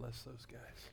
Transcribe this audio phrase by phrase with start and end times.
[0.00, 0.88] bless those guys.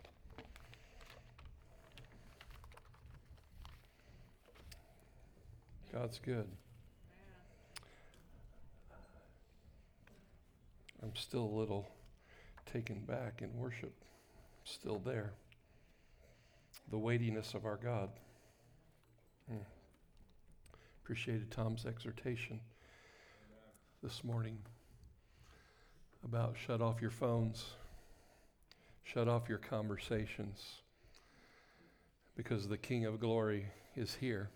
[5.93, 6.45] God's good.
[11.01, 11.87] I'm still a little
[12.71, 13.93] taken back in worship,
[14.65, 15.31] still there.
[16.91, 18.09] The weightiness of our God.
[19.49, 19.57] Hmm.
[21.03, 22.59] Appreciated Tom's exhortation
[24.03, 24.57] this morning
[26.25, 27.76] about shut off your phones,
[29.13, 30.81] shut off your conversations,
[32.35, 34.49] because the King of glory is here.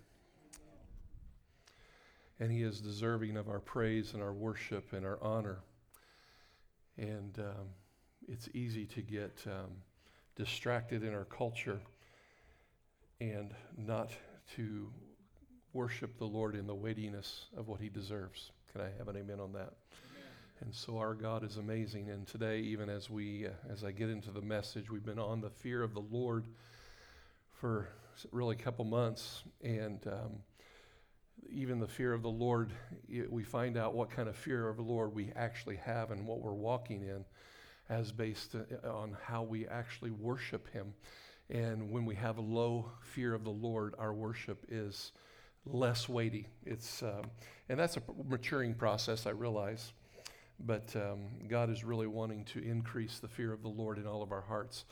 [2.40, 5.60] And he is deserving of our praise and our worship and our honor.
[6.98, 7.70] And um,
[8.28, 9.72] it's easy to get um,
[10.36, 11.80] distracted in our culture
[13.20, 14.12] and not
[14.56, 14.92] to
[15.74, 18.52] worship the Lord in the weightiness of what he deserves.
[18.72, 19.74] Can I have an amen on that?
[20.62, 22.12] And so our God is amazing.
[22.12, 25.42] And today, even as we, uh, as I get into the message, we've been on
[25.42, 26.46] the fear of the Lord
[27.60, 27.90] for
[28.32, 30.32] really a couple months, and um,
[31.52, 32.72] even the fear of the Lord,
[33.30, 36.42] we find out what kind of fear of the Lord we actually have and what
[36.42, 37.26] we're walking in,
[37.90, 40.94] as based uh, on how we actually worship Him.
[41.50, 45.12] And when we have a low fear of the Lord, our worship is
[45.66, 46.48] less weighty.
[46.66, 47.32] It's, um,
[47.68, 49.92] and that's a maturing process, I realize.
[50.66, 54.22] But um, God is really wanting to increase the fear of the Lord in all
[54.22, 54.86] of our hearts.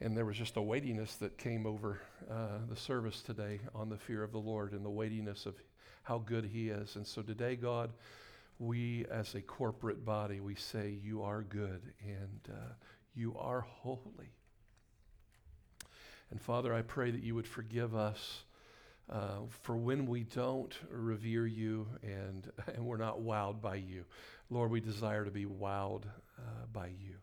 [0.00, 3.96] And there was just a weightiness that came over uh, the service today on the
[3.96, 5.54] fear of the Lord and the weightiness of
[6.02, 6.96] how good He is.
[6.96, 7.92] And so today, God,
[8.58, 12.72] we as a corporate body, we say, You are good and uh,
[13.14, 14.32] you are holy.
[16.30, 18.44] And Father, I pray that you would forgive us
[19.10, 24.04] uh, for when we don't revere you and, and we're not wowed by you.
[24.52, 26.04] Lord, we desire to be wowed
[26.38, 27.14] uh, by you,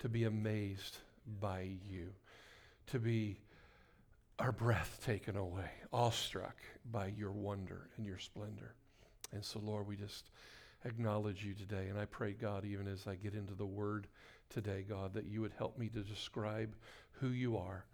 [0.00, 0.96] to be amazed
[1.40, 2.08] by you,
[2.88, 3.38] to be
[4.40, 6.56] our breath taken away, awestruck
[6.90, 8.74] by your wonder and your splendor.
[9.32, 10.32] And so, Lord, we just
[10.84, 11.86] acknowledge you today.
[11.88, 14.08] And I pray, God, even as I get into the word
[14.50, 16.74] today, God, that you would help me to describe
[17.12, 17.84] who you are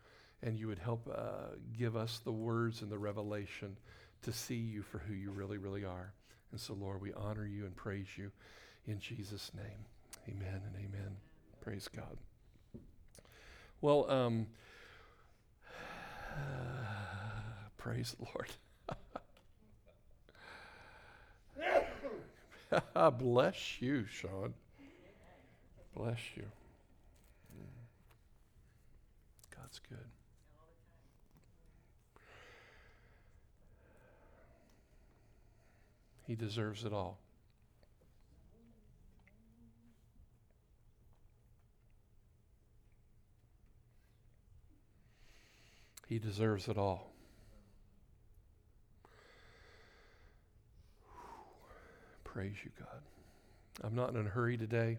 [0.43, 3.77] and you would help uh, give us the words and the revelation
[4.23, 6.15] to see you for who you really, really are.
[6.53, 8.33] And so, Lord, we honor you and praise you
[8.87, 9.85] in Jesus' name.
[10.29, 11.17] Amen and amen.
[11.61, 12.17] Praise God.
[13.81, 14.47] Well, um,
[16.35, 16.39] uh,
[17.77, 18.51] praise the Lord.
[23.19, 24.55] Bless you, Sean.
[25.95, 26.45] Bless you.
[29.57, 29.99] God's good.
[36.27, 37.19] He deserves it all.
[46.09, 47.13] He deserves it all.
[52.25, 53.03] Praise you, God.
[53.85, 54.97] I'm not in a hurry today.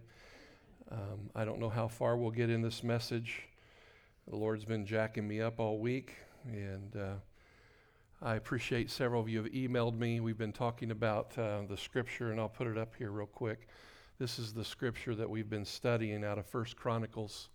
[0.92, 3.48] Um, I don't know how far we'll get in this message.
[4.28, 6.14] The Lord's been jacking me up all week,
[6.46, 7.14] and uh,
[8.22, 10.20] I appreciate several of you have emailed me.
[10.20, 13.68] We've been talking about uh, the scripture, and I'll put it up here real quick.
[14.20, 17.50] This is the scripture that we've been studying out of First Chronicles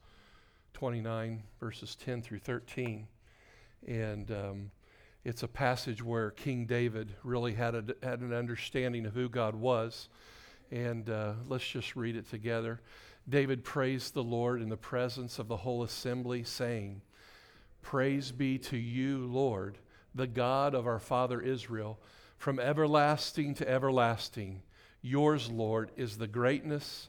[0.72, 3.06] 29, verses 10 through 13.
[3.86, 4.70] And um,
[5.24, 9.55] it's a passage where King David really had, a, had an understanding of who God
[9.55, 10.09] was.
[10.70, 12.81] And uh, let's just read it together.
[13.28, 17.02] David praised the Lord in the presence of the whole assembly, saying,
[17.82, 19.78] Praise be to you, Lord
[20.15, 21.98] the God of our father Israel,
[22.36, 24.62] from everlasting to everlasting.
[25.02, 27.09] Yours, Lord, is the greatness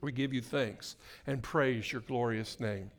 [0.00, 0.96] we give you thanks
[1.26, 2.90] and praise your glorious name.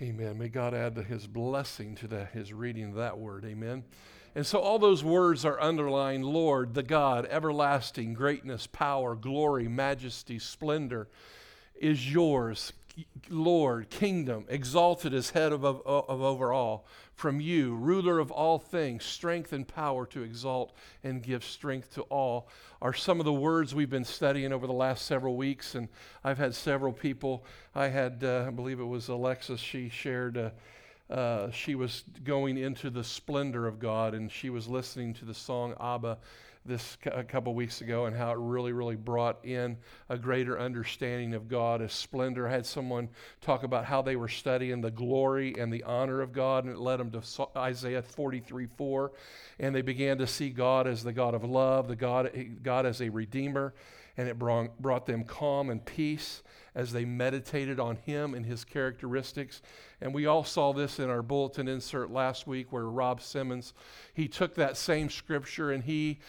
[0.00, 0.20] Amen.
[0.26, 0.38] Amen.
[0.38, 3.44] May God add his blessing to his reading of that word.
[3.44, 3.84] Amen.
[4.34, 10.38] And so all those words are underlined Lord, the God, everlasting, greatness, power, glory, majesty,
[10.38, 11.08] splendor
[11.74, 12.74] is yours.
[13.28, 16.86] Lord, kingdom, exalted as head of, of, of over all
[17.16, 22.02] from you, ruler of all things, strength and power to exalt and give strength to
[22.02, 22.48] all,
[22.82, 25.74] are some of the words we've been studying over the last several weeks.
[25.74, 25.88] And
[26.22, 27.44] I've had several people.
[27.74, 30.36] I had, uh, I believe it was Alexis, she shared.
[30.36, 30.50] Uh,
[31.08, 35.34] uh, she was going into the splendor of God, and she was listening to the
[35.34, 36.18] song Abba
[36.66, 39.76] this a couple weeks ago, and how it really, really brought in
[40.08, 42.48] a greater understanding of God as splendor.
[42.48, 43.08] I had someone
[43.40, 46.78] talk about how they were studying the glory and the honor of God, and it
[46.78, 49.12] led them to Isaiah 43 4.
[49.58, 52.86] And they began to see God as the God of love, the God, eh, God
[52.86, 53.74] as a redeemer,
[54.16, 56.42] and it brought, brought them calm and peace
[56.76, 59.62] as they meditated on Him and His characteristics.
[60.00, 63.72] And we all saw this in our bulletin insert last week where Rob Simmons,
[64.12, 66.20] he took that same scripture and he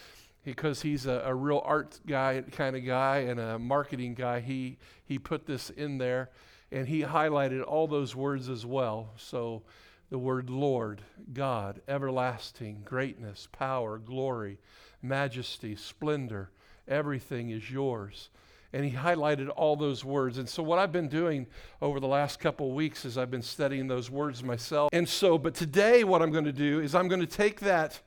[0.48, 4.78] because he's a, a, real art guy kind of guy and a marketing guy, he,
[5.04, 6.30] he put this in there
[6.72, 9.10] and he highlighted all those words as well.
[9.18, 9.64] So
[10.10, 11.02] the word Lord,
[11.34, 14.58] God, everlasting, greatness, power, glory,
[15.02, 16.50] majesty, splendor,
[16.88, 18.30] everything is yours.
[18.72, 20.38] And he highlighted all those words.
[20.38, 21.48] And so, what I've been doing
[21.82, 24.90] over the last couple of weeks is I've been studying those words myself.
[24.94, 28.02] And so, but today, what I'm going to do is I'm going to take that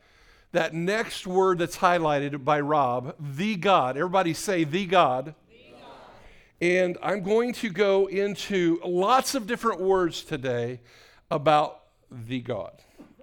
[0.53, 3.97] that next word that's highlighted by Rob, the God.
[3.97, 5.35] Everybody say, the God.
[6.61, 10.81] And I'm going to go into lots of different words today
[11.31, 12.73] about the God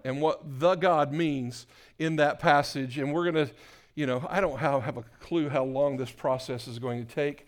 [0.03, 1.67] and what the God means
[1.99, 2.97] in that passage.
[2.97, 3.53] And we're going to,
[3.93, 7.45] you know, I don't have, a clue how long this process is going to take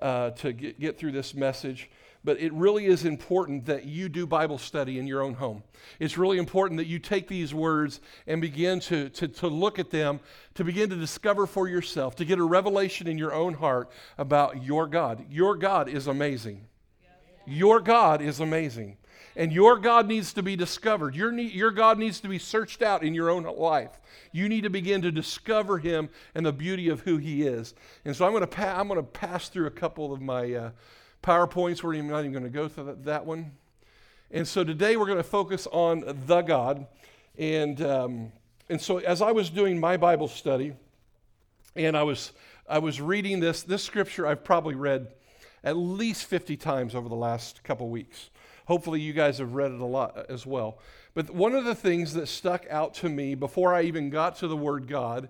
[0.00, 1.90] uh, to get, get through this message
[2.24, 5.62] but it really is important that you do Bible study in your own home.
[5.98, 9.90] It's really important that you take these words and begin to, to, to look at
[9.90, 10.20] them,
[10.54, 14.62] to begin to discover for yourself, to get a revelation in your own heart about
[14.62, 15.24] your God.
[15.30, 16.66] Your God is amazing.
[17.44, 18.98] Your God is amazing.
[19.34, 21.16] And your God needs to be discovered.
[21.16, 23.98] Your, your God needs to be searched out in your own life.
[24.30, 27.74] You need to begin to discover Him and the beauty of who He is.
[28.04, 30.52] And so I'm going to, pa- I'm going to pass through a couple of my.
[30.52, 30.70] Uh,
[31.22, 31.82] PowerPoints.
[31.82, 33.52] We're not even going to go through that one.
[34.30, 36.86] And so today we're going to focus on the God.
[37.38, 38.32] And, um,
[38.68, 40.74] and so as I was doing my Bible study,
[41.76, 42.32] and I was,
[42.68, 45.08] I was reading this, this scripture I've probably read
[45.64, 48.30] at least 50 times over the last couple weeks.
[48.66, 50.78] Hopefully, you guys have read it a lot as well.
[51.14, 54.48] But one of the things that stuck out to me before I even got to
[54.48, 55.28] the word God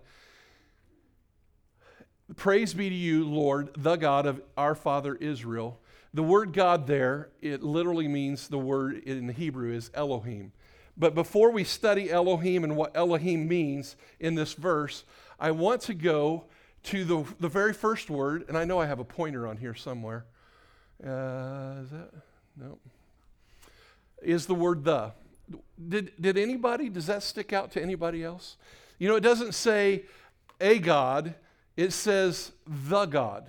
[2.37, 5.81] Praise be to you, Lord, the God of our father Israel,
[6.15, 10.53] the word God there, it literally means the word in Hebrew is Elohim.
[10.97, 15.05] But before we study Elohim and what Elohim means in this verse,
[15.41, 16.45] I want to go
[16.85, 19.75] to the, the very first word, and I know I have a pointer on here
[19.75, 20.25] somewhere.
[21.03, 22.11] Uh, is that?
[22.57, 22.79] No.
[24.21, 25.13] Is the word the.
[25.89, 28.57] Did, did anybody, does that stick out to anybody else?
[28.99, 30.05] You know, it doesn't say
[30.61, 31.35] a God,
[31.77, 33.47] it says the God.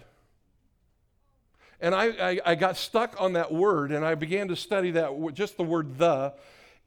[1.79, 5.11] And I, I, I, got stuck on that word and I began to study that,
[5.33, 6.33] just the word the.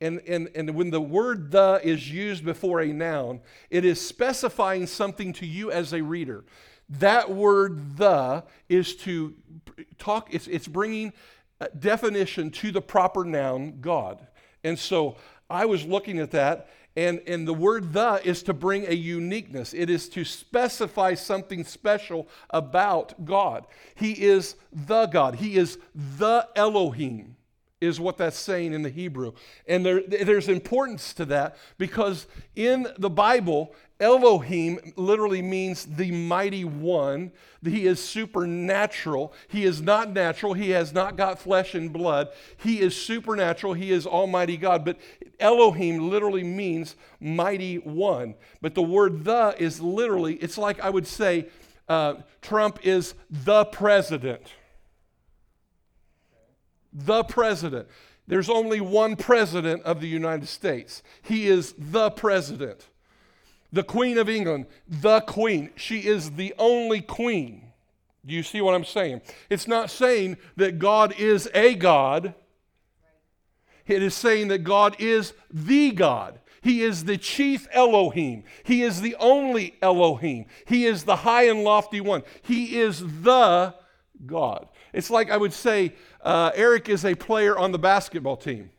[0.00, 3.40] And, and, and when the word the is used before a noun,
[3.70, 6.44] it is specifying something to you as a reader.
[6.88, 9.34] That word the is to
[9.98, 11.12] talk, it's, it's bringing
[11.78, 14.26] definition to the proper noun, God.
[14.62, 15.16] And so
[15.48, 19.74] I was looking at that and, and the word the is to bring a uniqueness.
[19.74, 23.66] It is to specify something special about God.
[23.94, 25.36] He is the God.
[25.36, 27.36] He is the Elohim,
[27.82, 29.32] is what that's saying in the Hebrew.
[29.68, 36.64] And there, there's importance to that because in the Bible, Elohim literally means the mighty
[36.64, 37.32] one.
[37.64, 39.32] He is supernatural.
[39.48, 40.52] He is not natural.
[40.52, 42.28] He has not got flesh and blood.
[42.58, 43.72] He is supernatural.
[43.72, 44.84] He is Almighty God.
[44.84, 44.98] But
[45.40, 48.34] Elohim literally means mighty one.
[48.60, 51.48] But the word the is literally, it's like I would say
[51.88, 54.42] uh, Trump is the president.
[56.92, 57.88] The president.
[58.26, 61.02] There's only one president of the United States.
[61.22, 62.88] He is the president
[63.72, 65.70] the Queen of England, the Queen.
[65.76, 67.72] She is the only Queen.
[68.24, 69.22] Do you see what I'm saying?
[69.48, 72.34] It's not saying that God is a God,
[73.86, 76.40] it is saying that God is the God.
[76.60, 78.42] He is the chief Elohim.
[78.64, 80.46] He is the only Elohim.
[80.64, 82.24] He is the high and lofty one.
[82.42, 83.72] He is the
[84.24, 84.68] God.
[84.92, 88.70] It's like I would say uh, Eric is a player on the basketball team.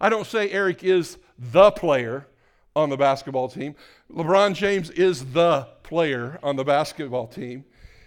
[0.00, 2.28] I don't say Eric is the player
[2.76, 3.74] on the basketball team.
[4.12, 7.64] LeBron James is the player on the basketball team.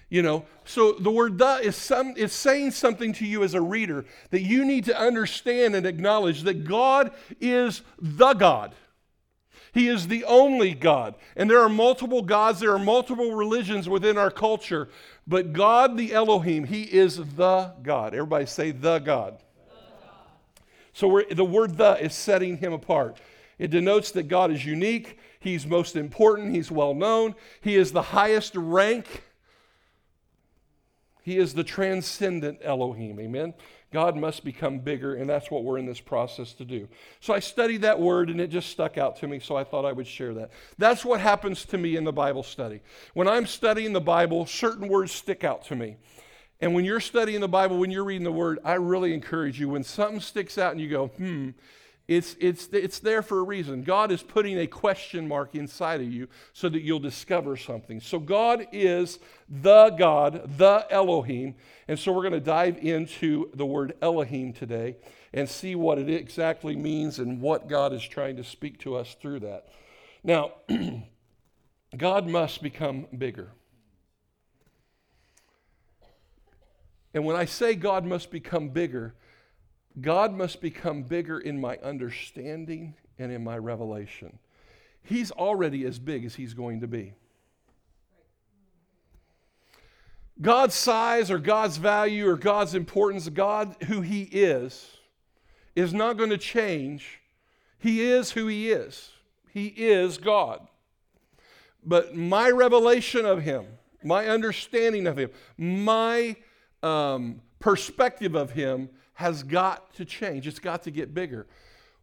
[0.10, 3.62] You know, so the word the is some is saying something to you as a
[3.62, 8.74] reader that you need to understand and acknowledge that God is the God.
[9.72, 11.14] He is the only God.
[11.36, 14.90] And there are multiple gods, there are multiple religions within our culture,
[15.28, 18.16] but God the Elohim, he is the God.
[18.16, 19.38] Everybody say the God.
[20.92, 23.20] So the word the is setting him apart.
[23.60, 28.02] It denotes that God is unique, he's most important, he's well known, he is the
[28.02, 29.24] highest rank.
[31.22, 33.20] He is the transcendent Elohim.
[33.20, 33.54] Amen.
[33.92, 36.88] God must become bigger, and that's what we're in this process to do.
[37.20, 39.84] So I studied that word, and it just stuck out to me, so I thought
[39.84, 40.52] I would share that.
[40.78, 42.82] That's what happens to me in the Bible study.
[43.14, 45.98] When I'm studying the Bible, certain words stick out to me.
[46.62, 49.70] And when you're studying the Bible, when you're reading the Word, I really encourage you
[49.70, 51.50] when something sticks out and you go, hmm,
[52.10, 53.84] it's, it's, it's there for a reason.
[53.84, 58.02] God is putting a question mark inside of you so that you'll discover something.
[58.02, 61.54] So, God is the God, the Elohim.
[61.88, 64.96] And so, we're going to dive into the word Elohim today
[65.34, 69.16] and see what it exactly means and what God is trying to speak to us
[69.22, 69.68] through that.
[70.24, 70.54] Now,
[71.96, 73.52] God must become bigger.
[77.14, 79.14] And when I say God must become bigger,
[80.02, 84.40] God must become bigger in my understanding and in my revelation.
[85.04, 87.14] He's already as big as he's going to be.
[90.42, 94.98] God's size or God's value or God's importance, God who he is,
[95.76, 97.20] is not going to change.
[97.78, 99.12] He is who he is.
[99.52, 100.68] He is God.
[101.84, 103.66] But my revelation of him,
[104.04, 106.36] my understanding of him, my
[106.84, 108.90] um, perspective of him
[109.20, 110.48] has got to change.
[110.48, 111.46] It's got to get bigger.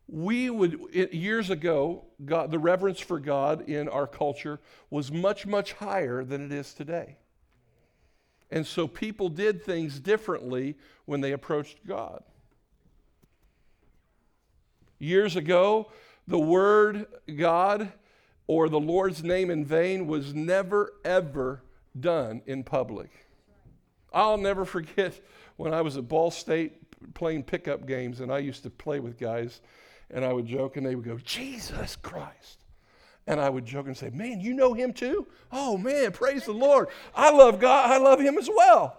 [0.07, 4.61] We would, years ago, God, the reverence for God in our culture
[4.91, 7.17] was much, much higher than it is today.
[8.51, 10.77] And so people did things differently
[11.07, 12.23] when they approached God.
[14.99, 15.91] Years ago,
[16.29, 17.95] the word God
[18.47, 21.63] or the Lord's name in vain was never, ever
[21.99, 23.09] done in public.
[24.13, 25.19] I'll never forget
[25.57, 29.19] when I was at Ball State playing pickup games, and I used to play with
[29.19, 29.61] guys,
[30.11, 32.59] and I would joke, and they would go, Jesus Christ.
[33.29, 35.27] And I would joke and say, Man, you know him too?
[35.51, 36.89] Oh, man, praise the Lord.
[37.15, 38.99] I love God, I love him as well.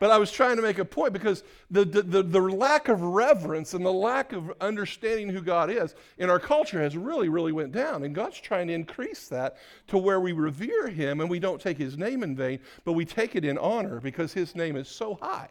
[0.00, 3.02] But I was trying to make a point because the, the, the, the, lack of
[3.02, 7.52] reverence and the lack of understanding who God is in our culture has really, really
[7.52, 8.02] went down.
[8.02, 9.58] And God's trying to increase that
[9.88, 13.04] to where we revere him and we don't take his name in vain, but we
[13.04, 15.50] take it in honor because his name is so high.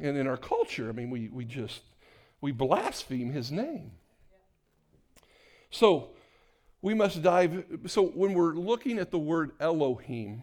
[0.00, 1.82] And in our culture, I mean, we, we just,
[2.40, 3.92] we blaspheme his name.
[5.70, 6.10] So
[6.82, 7.64] we must dive.
[7.86, 10.42] So when we're looking at the word Elohim,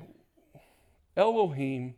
[1.16, 1.96] Elohim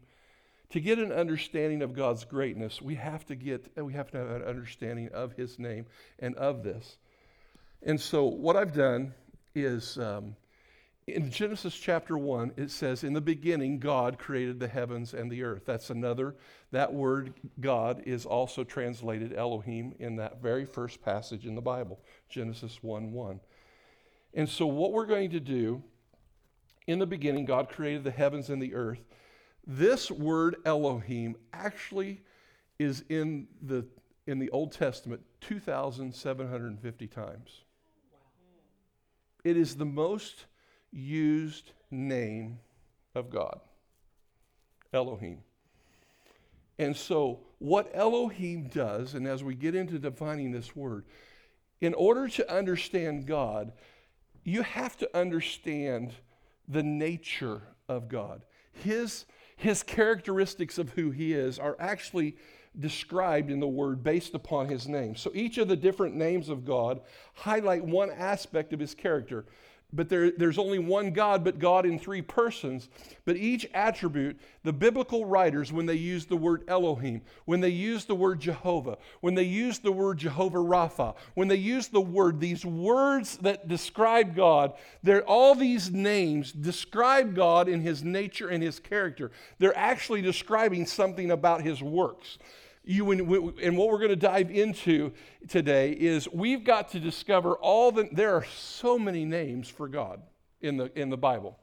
[0.72, 4.30] to get an understanding of God's greatness, we have to get we have to have
[4.30, 5.86] an understanding of His name
[6.20, 6.98] and of this.
[7.84, 9.14] And so, what I've done
[9.54, 10.36] is um,
[11.12, 15.44] in Genesis chapter one, it says, "In the beginning, God created the heavens and the
[15.44, 16.36] earth." That's another.
[16.72, 22.00] That word God is also translated Elohim in that very first passage in the Bible,
[22.30, 23.40] Genesis one one.
[24.34, 25.84] And so, what we're going to do
[26.88, 29.04] in the beginning, God created the heavens and the earth.
[29.66, 32.22] This word Elohim actually
[32.80, 33.86] is in the,
[34.26, 37.62] in the Old Testament 2,750 times.
[39.44, 40.46] It is the most
[40.92, 42.60] used name
[43.16, 43.60] of God,
[44.94, 45.40] Elohim.
[46.80, 51.06] And so, what Elohim does, and as we get into defining this word,
[51.80, 53.72] in order to understand God,
[54.44, 56.14] you have to understand
[56.68, 58.44] the nature of God.
[58.74, 59.26] His
[59.58, 62.36] his characteristics of who he is are actually
[62.80, 65.16] described in the word based upon his name.
[65.16, 67.02] So each of the different names of God
[67.36, 69.46] highlight one aspect of his character
[69.94, 72.90] but there, there's only one God, but God in three persons.
[73.26, 78.06] But each attribute, the biblical writers, when they use the word Elohim, when they use
[78.06, 82.40] the word Jehovah, when they use the word Jehovah Rapha, when they use the word,
[82.40, 84.74] these words that describe God,
[85.04, 89.32] they're all these names describe God in his nature and his character.
[89.60, 92.38] They're actually describing something about his works
[92.84, 95.12] you and what we're going to dive into
[95.48, 100.22] today is we've got to discover all the there are so many names for god
[100.62, 101.60] in the in the bible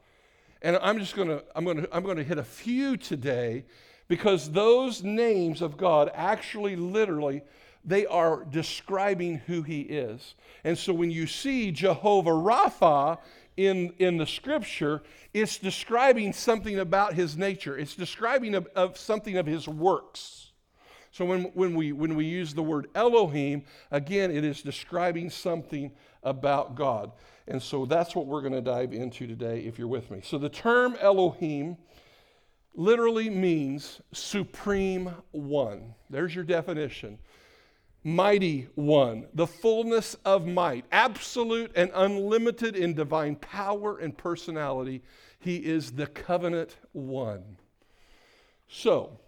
[0.61, 3.65] and i'm just going to i'm going to i'm going to hit a few today
[4.07, 7.41] because those names of god actually literally
[7.83, 13.17] they are describing who he is and so when you see jehovah rapha
[13.57, 17.77] in, in the scripture, it's describing something about his nature.
[17.77, 20.48] It's describing of, of something of his works.
[21.11, 25.91] So when, when, we, when we use the word Elohim, again, it is describing something
[26.23, 27.11] about God.
[27.47, 30.21] And so that's what we're going to dive into today if you're with me.
[30.23, 31.77] So the term Elohim
[32.75, 35.95] literally means supreme one.
[36.09, 37.17] There's your definition.
[38.03, 45.01] mighty one, the fullness of might, absolute and unlimited in divine power and personality.
[45.39, 47.57] He is the covenant one.
[48.67, 49.19] So,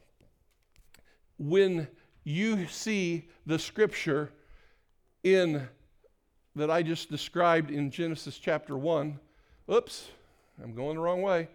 [1.41, 1.87] when
[2.23, 4.31] you see the scripture
[5.23, 5.67] in
[6.55, 9.19] that I just described in Genesis chapter 1,
[9.71, 10.09] oops,
[10.63, 11.47] I'm going the wrong way.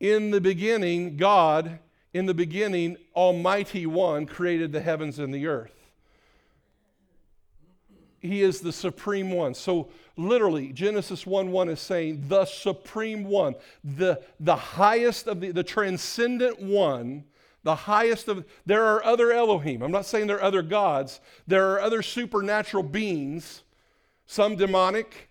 [0.00, 1.78] In the beginning, God,
[2.12, 5.72] in the beginning, Almighty One created the heavens and the earth.
[8.20, 9.54] He is the supreme one.
[9.54, 15.52] So literally, Genesis 1 1 is saying the supreme one, the, the highest of the,
[15.52, 17.24] the transcendent one,
[17.62, 19.82] the highest of there are other Elohim.
[19.82, 23.62] I'm not saying there are other gods, there are other supernatural beings,
[24.26, 25.30] some demonic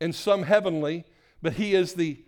[0.00, 1.04] and some heavenly,
[1.42, 2.22] but he is the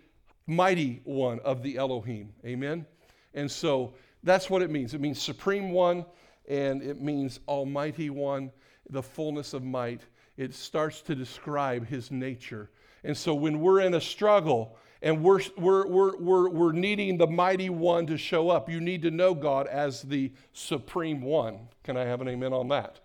[0.45, 2.33] mighty one of the Elohim.
[2.45, 2.85] Amen.
[3.33, 3.93] And so
[4.23, 4.93] that's what it means.
[4.93, 6.05] It means supreme one
[6.47, 8.51] and it means almighty one
[8.89, 10.01] the fullness of might,
[10.37, 12.69] it starts to describe his nature.
[13.03, 17.69] And so when we're in a struggle and we're, we're, we're, we're, needing the mighty
[17.69, 21.67] one to show up, you need to know God as the supreme one.
[21.83, 23.01] Can I have an amen on that?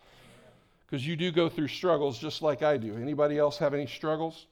[0.87, 2.97] Because you do go through struggles just like I do.
[2.97, 4.47] Anybody else have any struggles?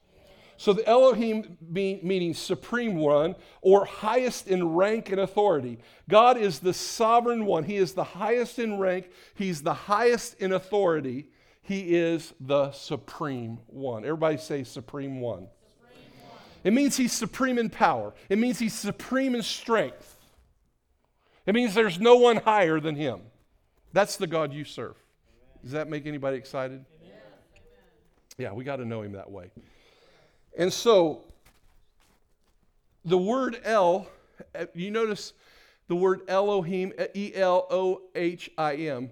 [0.57, 5.79] So the Elohim meaning supreme one or highest in rank and authority.
[6.09, 7.63] God is the sovereign one.
[7.63, 9.09] He is the highest in rank.
[9.35, 11.29] He's the highest in authority.
[11.63, 14.05] He is the supreme one.
[14.05, 15.49] Everybody say supreme one.
[16.67, 18.13] It means he's supreme in power.
[18.29, 20.17] It means he's supreme in strength.
[21.47, 23.21] It means there's no one higher than him.
[23.93, 24.97] That's the God you serve.
[25.63, 26.85] Does that make anybody excited?
[27.01, 27.21] Amen.
[28.37, 29.49] Yeah, we got to know him that way.
[30.59, 31.23] And so
[33.05, 34.09] the word El,
[34.57, 35.35] eh, you notice
[35.87, 39.11] the word Elohim, E L O H I M.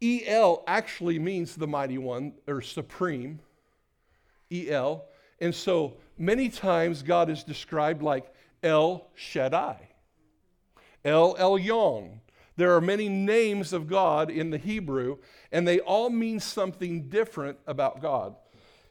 [0.00, 3.38] E L actually means the mighty one or supreme.
[4.50, 5.04] E L.
[5.40, 8.32] And so many times God is described like
[8.62, 9.88] El Shaddai,
[11.04, 12.20] El Elyon.
[12.56, 15.18] There are many names of God in the Hebrew,
[15.50, 18.36] and they all mean something different about God.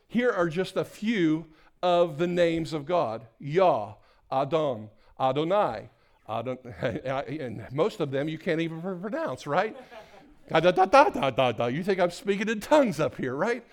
[0.07, 1.45] Here are just a few
[1.81, 3.93] of the names of God Yah,
[4.31, 4.89] Adon,
[5.19, 5.89] Adonai.
[6.27, 9.76] Adon, and most of them you can't even pronounce, right?
[11.68, 13.64] you think I'm speaking in tongues up here, right?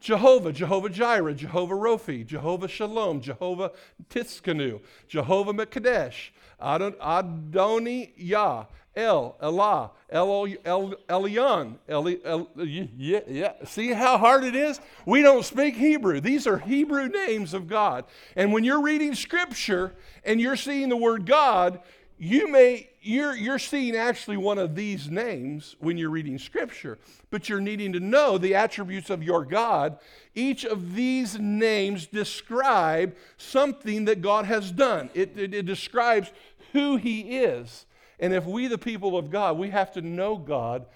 [0.00, 3.72] Jehovah, Jehovah Jireh, Jehovah Rophi, Jehovah Shalom, Jehovah
[4.10, 6.30] Tsidkenu, Jehovah Mekadesh,
[6.60, 8.66] Adon, Adoni Yah,
[8.96, 10.94] El, Elah, El, El.
[11.08, 13.52] El, El, yeah, yeah.
[13.64, 14.80] See how hard it is?
[15.06, 16.20] We don't speak Hebrew.
[16.20, 18.06] These are Hebrew names of God.
[18.34, 19.94] And when you're reading Scripture
[20.24, 21.80] and you're seeing the word God,
[22.18, 26.98] you may you're, you're seeing actually one of these names when you're reading scripture
[27.30, 29.98] but you're needing to know the attributes of your god.
[30.34, 35.10] Each of these names describe something that god has done.
[35.14, 36.30] It, it, it describes
[36.72, 37.86] who he is.
[38.20, 40.86] And if we, the people of God, we have to know God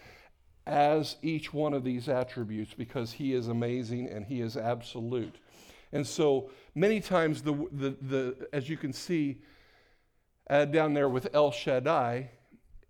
[0.67, 5.37] as each one of these attributes because He is amazing and He is absolute.
[5.93, 9.39] And so many times, the, the, the, as you can see
[10.49, 12.31] uh, down there with El Shaddai,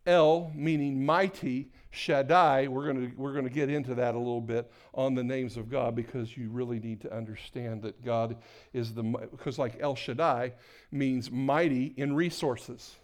[0.06, 4.40] El meaning mighty, Shaddai, we're going to we're going to get into that a little
[4.40, 8.36] bit on the names of God because you really need to understand that God
[8.72, 10.54] is the, because like El Shaddai
[10.90, 12.96] means mighty in resources.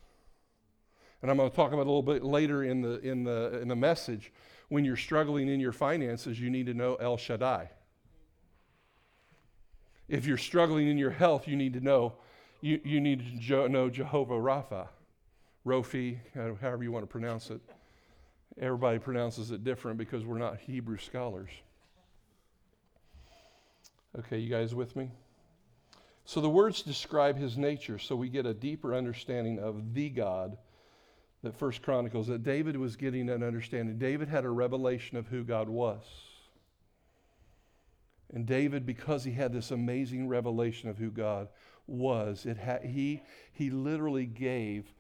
[1.21, 3.69] And I'm going to talk about a little bit later in the, in, the, in
[3.69, 4.33] the message.
[4.69, 7.71] When you're struggling in your finances, you need to know El Shaddai.
[10.09, 12.15] If you're struggling in your health, you need to know
[12.61, 14.89] you, you need to know Jehovah Rapha,
[15.67, 17.61] Rofi, uh, however you want to pronounce it.
[18.61, 21.51] Everybody pronounces it different because we're not Hebrew scholars.
[24.19, 25.11] Okay, you guys with me?
[26.25, 30.59] So the words describe his nature, so we get a deeper understanding of the God
[31.43, 33.97] that First Chronicles that David was getting an understanding.
[33.97, 36.03] David had a revelation of who God was.
[38.35, 41.49] And David, because he had this amazing revelation of who God
[41.89, 44.93] was, it ha- he, he literally gave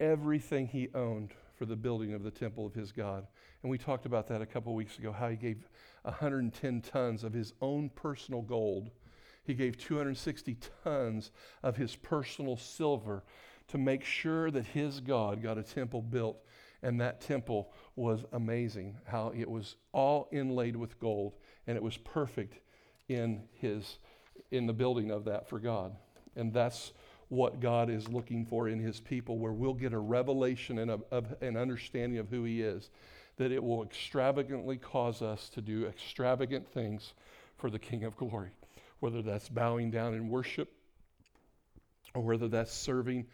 [0.00, 3.26] everything he owned for the building of the temple of his God.
[3.62, 5.68] And we talked about that a couple weeks ago, how he gave
[6.02, 8.90] 110 tons of his own personal gold.
[9.44, 11.30] He gave 260 tons
[11.62, 13.22] of his personal silver
[13.68, 16.38] to make sure that his God got a temple built.
[16.82, 21.34] And that temple was amazing, how it was all inlaid with gold,
[21.68, 22.58] and it was perfect
[23.08, 23.98] in his
[24.50, 25.94] in the building of that for God.
[26.36, 26.92] And that's
[27.28, 31.00] what God is looking for in his people, where we'll get a revelation and a,
[31.10, 32.90] of, an understanding of who he is
[33.36, 37.14] that it will extravagantly cause us to do extravagant things
[37.56, 38.50] for the King of Glory,
[39.00, 40.72] whether that's bowing down in worship
[42.14, 43.26] or whether that's serving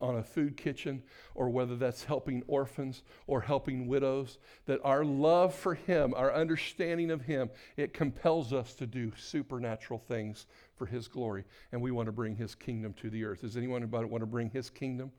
[0.00, 1.02] on a food kitchen
[1.34, 7.10] or whether that's helping orphans or helping widows that our love for him our understanding
[7.10, 10.46] of him it compels us to do supernatural things
[10.82, 13.84] for his glory and we want to bring his kingdom to the earth does anyone
[13.84, 15.12] about it want to bring his kingdom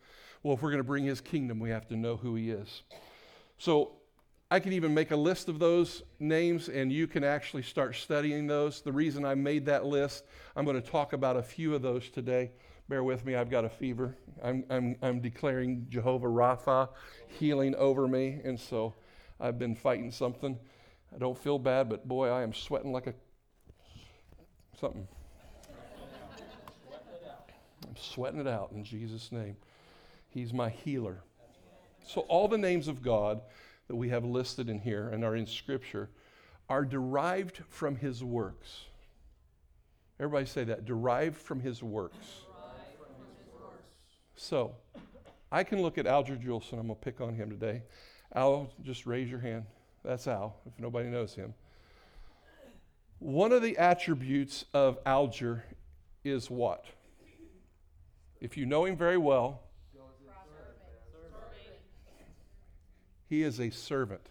[0.44, 2.84] well if we're going to bring his kingdom we have to know who he is
[3.58, 3.94] so
[4.52, 8.46] I can even make a list of those names and you can actually start studying
[8.46, 8.82] those.
[8.82, 10.26] The reason I made that list,
[10.56, 12.52] I'm going to talk about a few of those today.
[12.88, 14.16] Bear with me, I've got a fever.
[14.44, 16.90] I'm, I'm, I'm declaring Jehovah Rapha
[17.40, 18.94] healing over me, and so
[19.40, 20.60] I've been fighting something.
[21.16, 23.16] I don't feel bad, but boy, I am sweating like a
[24.80, 25.08] something.
[27.94, 29.56] I'm sweating it out in Jesus' name.
[30.30, 31.20] He's my healer.
[32.08, 33.42] So, all the names of God
[33.88, 36.10] that we have listed in here and are in Scripture
[36.68, 38.86] are derived from His works.
[40.20, 42.42] Everybody say that derived from His works.
[44.36, 44.74] So,
[45.52, 46.80] I can look at Alger Juleson.
[46.80, 47.84] I'm going to pick on him today.
[48.34, 49.66] Al, just raise your hand.
[50.04, 51.54] That's Al, if nobody knows him.
[53.20, 55.64] One of the attributes of Alger
[56.24, 56.86] is what?
[58.44, 59.62] If you know him very well,
[63.30, 64.28] he is a servant.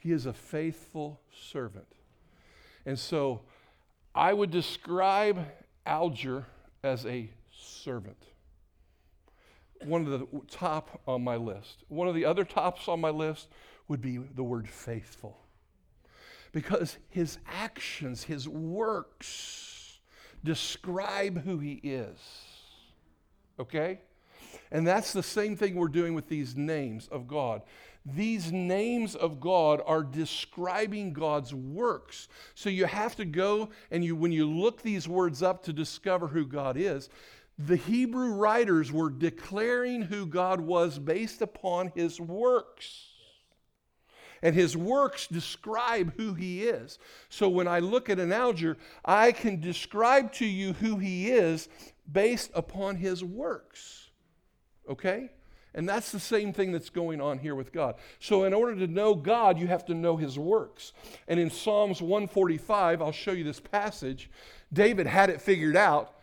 [0.00, 1.86] He is a faithful servant.
[2.86, 3.42] And so
[4.14, 5.46] I would describe
[5.84, 6.46] Alger
[6.82, 8.16] as a servant
[9.84, 11.84] one of the top on my list.
[11.88, 13.48] One of the other tops on my list
[13.88, 15.36] would be the word faithful.
[16.52, 19.98] Because his actions, his works
[20.42, 22.18] describe who he is.
[23.58, 24.00] Okay?
[24.70, 27.62] And that's the same thing we're doing with these names of God.
[28.06, 32.28] These names of God are describing God's works.
[32.54, 36.26] So you have to go and you when you look these words up to discover
[36.26, 37.08] who God is,
[37.58, 43.13] the Hebrew writers were declaring who God was based upon his works.
[44.44, 47.00] And his works describe who he is.
[47.28, 51.68] So when I look at an Alger, I can describe to you who he is
[52.10, 54.10] based upon his works.
[54.88, 55.30] Okay?
[55.74, 57.96] And that's the same thing that's going on here with God.
[58.20, 60.92] So, in order to know God, you have to know his works.
[61.26, 64.30] And in Psalms 145, I'll show you this passage.
[64.72, 66.14] David had it figured out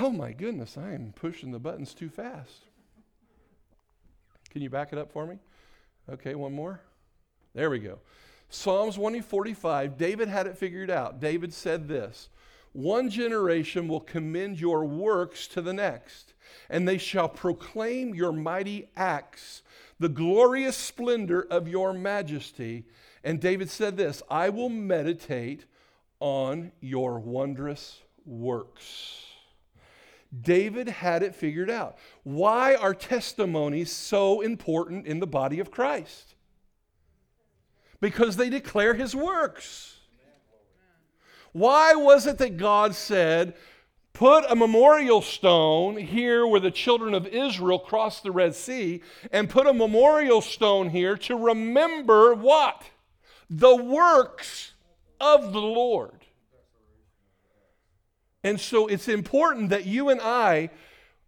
[0.00, 2.64] oh my goodness, I am pushing the buttons too fast.
[4.50, 5.38] Can you back it up for me?
[6.10, 6.80] Okay, one more.
[7.54, 7.98] There we go.
[8.50, 11.20] Psalms 145, David had it figured out.
[11.20, 12.28] David said this
[12.72, 16.34] One generation will commend your works to the next,
[16.68, 19.62] and they shall proclaim your mighty acts,
[19.98, 22.84] the glorious splendor of your majesty.
[23.22, 25.64] And David said this I will meditate
[26.20, 29.33] on your wondrous works.
[30.40, 31.96] David had it figured out.
[32.22, 36.34] Why are testimonies so important in the body of Christ?
[38.00, 39.98] Because they declare his works.
[41.52, 43.54] Why was it that God said,
[44.12, 49.02] Put a memorial stone here where the children of Israel crossed the Red Sea,
[49.32, 52.84] and put a memorial stone here to remember what?
[53.50, 54.72] The works
[55.20, 56.23] of the Lord.
[58.44, 60.70] And so it's important that you and I,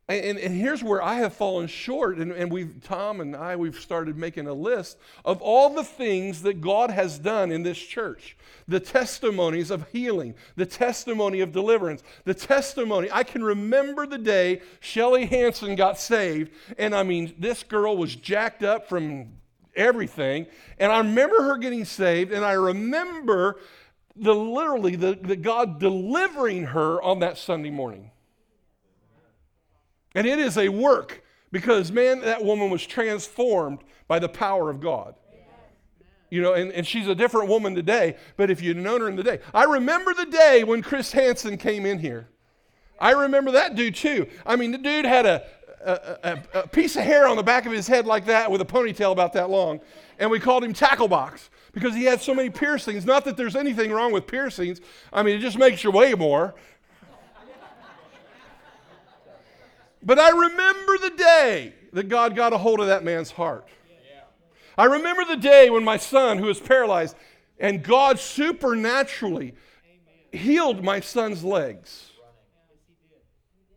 [0.08, 3.80] and, and here's where I have fallen short, and, and we've, Tom and I, we've
[3.80, 8.36] started making a list of all the things that God has done in this church
[8.68, 13.08] the testimonies of healing, the testimony of deliverance, the testimony.
[13.12, 18.14] I can remember the day Shelly Hanson got saved, and I mean, this girl was
[18.14, 19.32] jacked up from
[19.76, 20.46] everything.
[20.78, 23.58] And I remember her getting saved, and I remember
[24.16, 28.10] the literally the, the God delivering her on that Sunday morning.
[30.14, 31.22] And it is a work
[31.52, 35.14] because, man, that woman was transformed by the power of God.
[36.30, 39.16] You know, and, and she's a different woman today, but if you'd known her in
[39.16, 42.28] the day, I remember the day when Chris Hansen came in here.
[42.98, 44.26] I remember that dude too.
[44.44, 45.46] I mean, the dude had a,
[45.84, 45.92] a,
[46.24, 48.64] a, a piece of hair on the back of his head like that with a
[48.64, 49.80] ponytail about that long,
[50.18, 53.04] and we called him Tacklebox because he had so many piercings.
[53.04, 54.80] Not that there's anything wrong with piercings,
[55.12, 56.54] I mean, it just makes you weigh more.
[60.02, 63.68] But I remember the day that God got a hold of that man's heart.
[64.78, 67.14] I remember the day when my son, who was paralyzed,
[67.58, 69.52] and God supernaturally
[70.32, 72.10] healed my son's legs.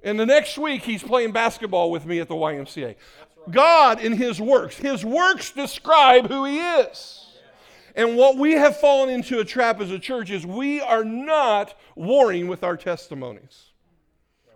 [0.04, 2.96] And the next week, he's playing basketball with me at the YMCA.
[3.52, 4.78] God in His works.
[4.78, 7.19] His works describe who He is.
[8.00, 11.78] And what we have fallen into a trap as a church is we are not
[11.98, 13.72] warring with our testimonies.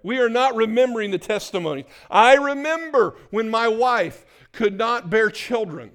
[0.02, 1.84] We are not remembering the testimonies.
[2.10, 5.91] I remember when my wife could not bear children,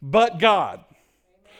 [0.00, 0.82] but God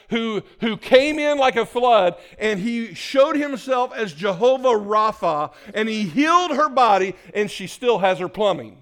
[0.09, 5.91] who, who came in like a flood and he showed himself as Jehovah Rapha and
[5.91, 8.82] he healed her body and she still has her plumbing.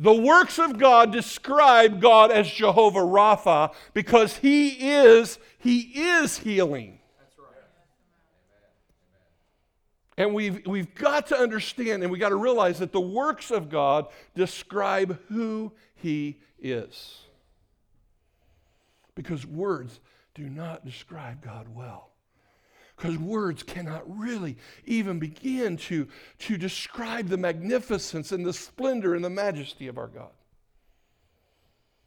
[0.00, 7.00] The works of God describe God as Jehovah Rapha because he is he is healing.
[10.16, 13.70] And we've, we've got to understand and we've got to realize that the works of
[13.70, 17.20] God describe who He is
[19.14, 19.98] because words
[20.34, 22.09] do not describe God well.
[23.00, 26.06] Because words cannot really even begin to,
[26.40, 30.32] to describe the magnificence and the splendor and the majesty of our God.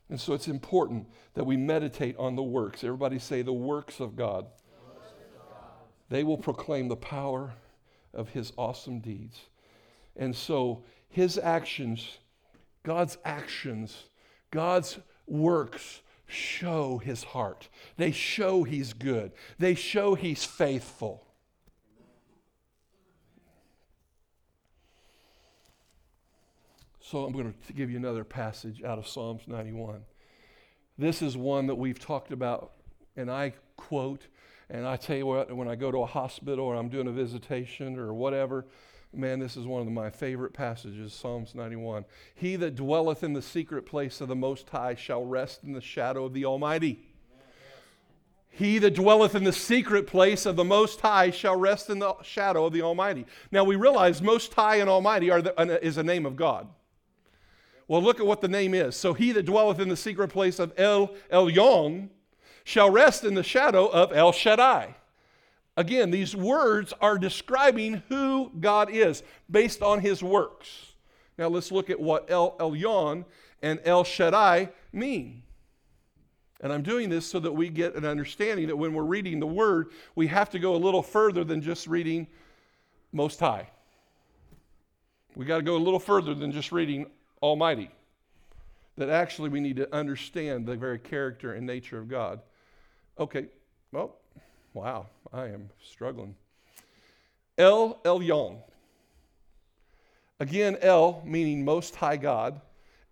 [0.10, 2.84] And so it's important that we meditate on the works.
[2.84, 4.46] Everybody say the works of God.
[6.10, 7.54] They will proclaim the power
[8.14, 9.40] of his awesome deeds.
[10.16, 12.20] And so his actions,
[12.84, 14.04] God's actions,
[14.52, 16.02] God's works
[16.34, 17.70] show his heart.
[17.98, 19.32] They show he's good.
[19.60, 21.26] They show he's faithful.
[27.00, 30.02] So I'm going to give you another passage out of Psalms 91.
[30.98, 32.72] This is one that we've talked about,
[33.16, 34.28] and I quote,
[34.70, 37.12] and I tell you what, when I go to a hospital or I'm doing a
[37.12, 38.66] visitation or whatever,
[39.16, 42.06] Man, this is one of my favorite passages, Psalms 91.
[42.34, 45.82] He that dwelleth in the secret place of the Most High shall rest in the
[45.82, 47.00] shadow of the Almighty.
[48.50, 52.16] He that dwelleth in the secret place of the Most High shall rest in the
[52.24, 53.28] shadow of the Almighty.
[53.52, 56.68] Now we realize Most High and Almighty the, is a name of God.
[57.88, 58.96] Well, look at what the name is.
[58.96, 62.10] So he that dwelleth in the secret place of El Elyon
[62.64, 64.96] shall rest in the shadow of El Shaddai.
[65.76, 70.94] Again, these words are describing who God is based on his works.
[71.38, 73.26] Now let's look at what El Elyon
[73.62, 75.42] and El Shaddai mean.
[76.62, 79.48] And I'm doing this so that we get an understanding that when we're reading the
[79.48, 82.28] word, we have to go a little further than just reading
[83.12, 83.68] Most High.
[85.36, 87.08] We got to go a little further than just reading
[87.42, 87.90] Almighty.
[88.96, 92.40] That actually we need to understand the very character and nature of God.
[93.20, 93.48] Okay,
[93.92, 94.18] well,
[94.74, 96.36] Wow, I am struggling.
[97.58, 98.58] El Elyon.
[100.40, 102.60] Again, El meaning most high God.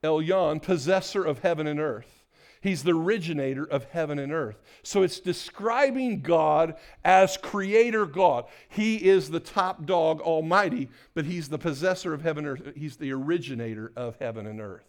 [0.03, 2.21] El Elyon, possessor of heaven and earth.
[2.61, 4.61] He's the originator of heaven and earth.
[4.83, 8.45] So it's describing God as creator God.
[8.69, 12.75] He is the top dog, almighty, but he's the possessor of heaven and earth.
[12.75, 14.85] He's the originator of heaven and earth.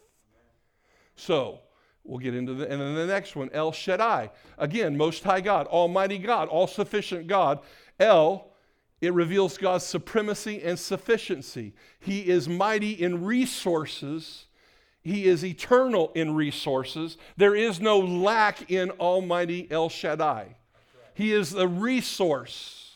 [1.17, 1.61] So,
[2.05, 4.31] We'll get into the, and then the next one, El Shaddai.
[4.59, 7.61] Again, Most High God, Almighty God, all sufficient God.
[8.01, 8.51] El,
[9.01, 11.75] it reveals God's supremacy and sufficiency.
[12.01, 14.47] He is mighty in resources,
[15.03, 17.19] He is eternal in resources.
[17.37, 20.57] There is no lack in Almighty El Shaddai.
[21.15, 22.92] He is the resource.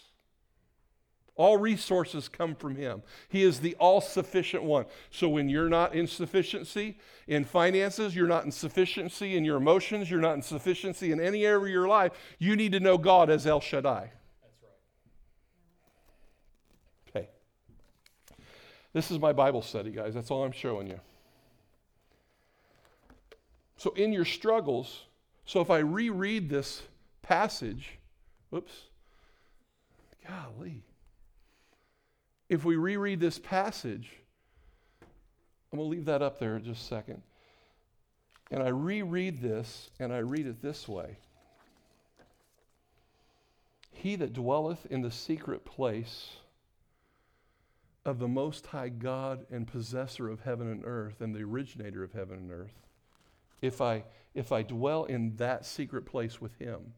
[1.37, 3.03] All resources come from Him.
[3.29, 4.87] He is the all sufficient one.
[5.11, 6.99] So when you're not in sufficiency
[7.29, 11.45] in finances, you're not in sufficiency in your emotions, you're not in sufficiency in any
[11.45, 14.11] area of your life, you need to know God as El Shaddai.
[14.43, 14.63] That's
[17.15, 17.21] right.
[17.23, 17.29] Okay.
[18.95, 20.15] This is my Bible study, guys.
[20.15, 21.01] That's all I'm showing you.
[23.77, 25.03] So in your struggles,
[25.45, 26.83] so if I reread this
[27.21, 27.99] passage,
[28.49, 28.73] whoops,
[30.27, 30.83] golly
[32.49, 34.11] if we reread this passage,
[35.73, 37.23] I'm going to leave that up there just a second.
[38.51, 41.19] And I reread this and I read it this way
[43.91, 46.37] He that dwelleth in the secret place
[48.05, 52.13] of the Most High God and possessor of heaven and earth and the originator of
[52.13, 52.87] heaven and earth,
[53.61, 56.95] if I, if I dwell in that secret place with Him,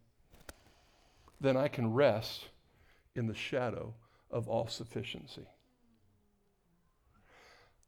[1.41, 2.49] then I can rest
[3.15, 3.95] in the shadow
[4.31, 5.47] of all sufficiency.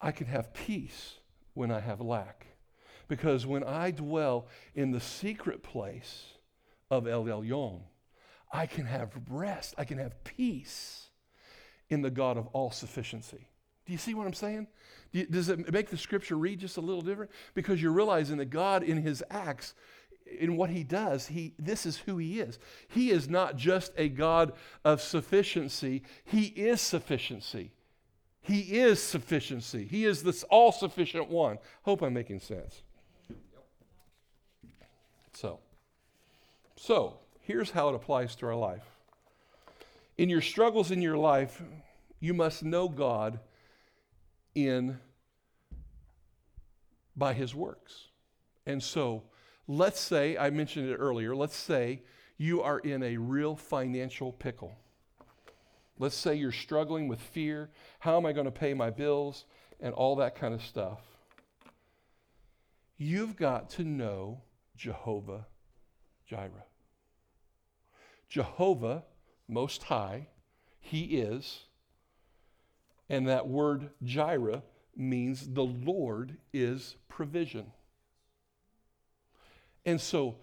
[0.01, 1.17] I can have peace
[1.55, 2.47] when I have lack.
[3.09, 6.35] Because when I dwell in the secret place
[6.91, 7.81] of El Elyon,
[8.53, 11.09] I can have rest, I can have peace
[11.89, 13.49] in the God of all sufficiency.
[13.85, 14.69] Do you see what I'm saying?
[15.13, 17.33] Does it make the scripture read just a little different?
[17.55, 19.75] Because you're realizing that God, in his acts,
[20.39, 22.59] in what he does, he, this is who he is.
[22.89, 24.53] He is not just a God
[24.85, 27.73] of sufficiency, he is sufficiency.
[28.43, 29.85] He is sufficiency.
[29.85, 31.59] He is this all sufficient one.
[31.83, 32.83] Hope I'm making sense.
[35.35, 35.61] So,
[36.77, 38.85] so here's how it applies to our life.
[40.17, 41.63] In your struggles in your life,
[42.19, 43.41] you must know God
[44.55, 44.99] in
[47.17, 48.09] by his works.
[48.67, 49.23] And so,
[49.71, 52.03] let's say I mentioned it earlier, let's say
[52.37, 54.77] you are in a real financial pickle.
[55.97, 57.71] Let's say you're struggling with fear.
[58.01, 59.45] How am I going to pay my bills?
[59.79, 61.01] And all that kind of stuff.
[62.99, 64.43] You've got to know
[64.77, 65.47] Jehovah
[66.27, 66.67] Jireh.
[68.29, 69.05] Jehovah,
[69.49, 70.29] Most High,
[70.81, 71.61] He is.
[73.09, 74.63] And that word Jireh
[74.97, 77.73] means the Lord is provision.
[79.85, 80.37] And so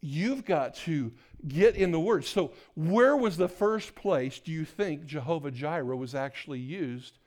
[0.00, 1.12] you've got to
[1.46, 2.24] get in the Word.
[2.24, 7.18] So, where was the first place do you think Jehovah Jireh was actually used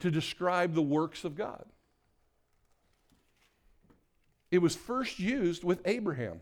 [0.00, 1.64] to describe the works of God?
[4.50, 6.40] It was first used with Abraham.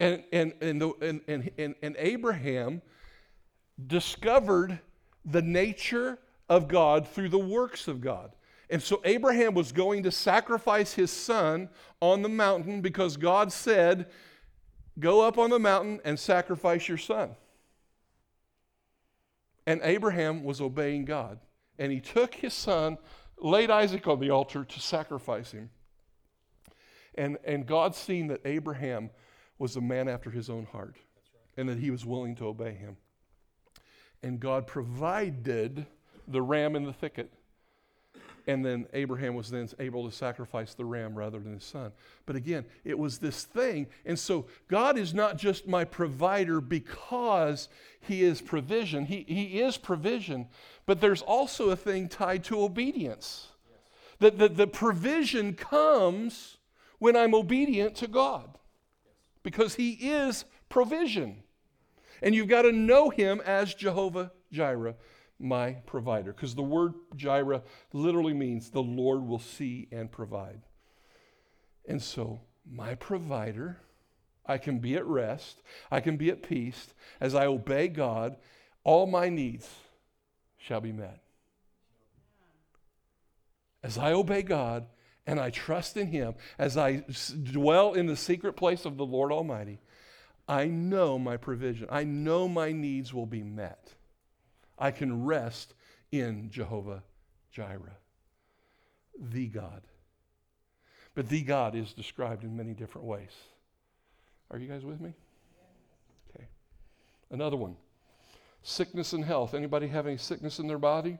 [0.00, 2.82] And, and, and, the, and, and, and, and Abraham
[3.86, 4.80] discovered
[5.24, 8.32] the nature of God through the works of God.
[8.72, 11.68] And so Abraham was going to sacrifice his son
[12.00, 14.06] on the mountain because God said,
[14.98, 17.36] Go up on the mountain and sacrifice your son.
[19.66, 21.38] And Abraham was obeying God.
[21.78, 22.96] And he took his son,
[23.38, 25.68] laid Isaac on the altar to sacrifice him.
[27.14, 29.10] And, and God seen that Abraham
[29.58, 31.58] was a man after his own heart right.
[31.58, 32.96] and that he was willing to obey him.
[34.22, 35.84] And God provided
[36.26, 37.30] the ram in the thicket.
[38.46, 41.92] And then Abraham was then able to sacrifice the ram rather than his son.
[42.26, 43.86] But again, it was this thing.
[44.04, 47.68] And so God is not just my provider because
[48.00, 49.06] he is provision.
[49.06, 50.48] He, he is provision.
[50.86, 53.48] But there's also a thing tied to obedience.
[54.18, 56.58] That the, the provision comes
[56.98, 58.58] when I'm obedient to God.
[59.44, 61.42] Because he is provision.
[62.20, 64.94] And you've got to know him as Jehovah Jireh
[65.42, 66.32] my provider.
[66.32, 67.62] Because the word Jireh
[67.92, 70.62] literally means the Lord will see and provide.
[71.86, 72.40] And so,
[72.70, 73.78] my provider,
[74.46, 76.94] I can be at rest, I can be at peace.
[77.20, 78.36] As I obey God,
[78.84, 79.68] all my needs
[80.58, 81.20] shall be met.
[83.82, 84.86] As I obey God
[85.26, 87.04] and I trust in Him, as I
[87.42, 89.80] dwell in the secret place of the Lord Almighty,
[90.48, 91.88] I know my provision.
[91.90, 93.94] I know my needs will be met.
[94.78, 95.74] I can rest
[96.10, 97.02] in Jehovah
[97.52, 97.96] Jireh,
[99.18, 99.82] the God.
[101.14, 103.32] But the God is described in many different ways.
[104.50, 105.12] Are you guys with me?
[106.30, 106.46] Okay.
[107.30, 107.76] Another one.
[108.62, 109.54] Sickness and health.
[109.54, 111.18] Anybody have any sickness in their body?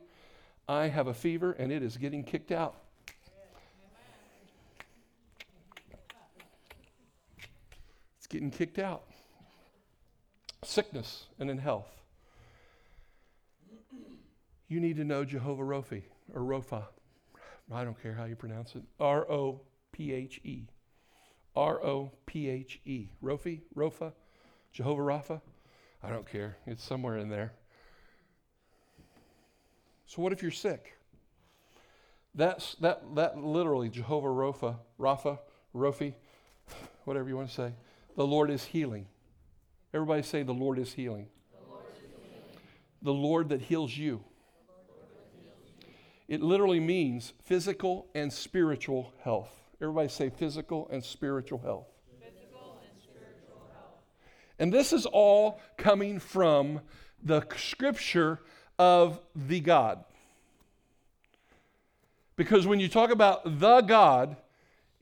[0.68, 2.76] I have a fever and it is getting kicked out.
[8.16, 9.02] It's getting kicked out.
[10.64, 12.01] Sickness and in health
[14.72, 16.02] you need to know Jehovah Rophi
[16.34, 16.84] or Rofa.
[17.70, 18.82] I don't care how you pronounce it.
[18.98, 19.60] R O
[19.92, 20.66] P H E.
[21.54, 23.08] R O P H E.
[23.22, 23.60] Rophi?
[23.74, 24.12] Rofa?
[24.72, 25.40] Jehovah Rapha?
[26.02, 26.56] I don't care.
[26.66, 27.52] It's somewhere in there.
[30.06, 30.96] So what if you're sick?
[32.34, 35.38] That's that that literally Jehovah Rapha, Rapha,
[35.74, 36.14] Rophi,
[37.04, 37.72] whatever you want to say.
[38.16, 39.06] The Lord is healing.
[39.92, 41.28] Everybody say the Lord is healing.
[41.52, 42.58] The Lord, is healing.
[43.02, 44.24] The Lord that heals you.
[46.32, 49.50] It literally means physical and spiritual health.
[49.82, 51.88] Everybody say physical and spiritual health.
[52.20, 54.00] Physical and spiritual health.
[54.58, 56.80] And this is all coming from
[57.22, 58.40] the scripture
[58.78, 60.04] of the God.
[62.36, 64.38] Because when you talk about the God,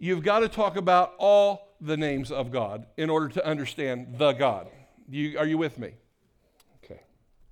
[0.01, 4.33] you've got to talk about all the names of God in order to understand the
[4.33, 4.67] God.
[5.09, 5.93] You, are you with me?
[6.83, 7.03] Okay,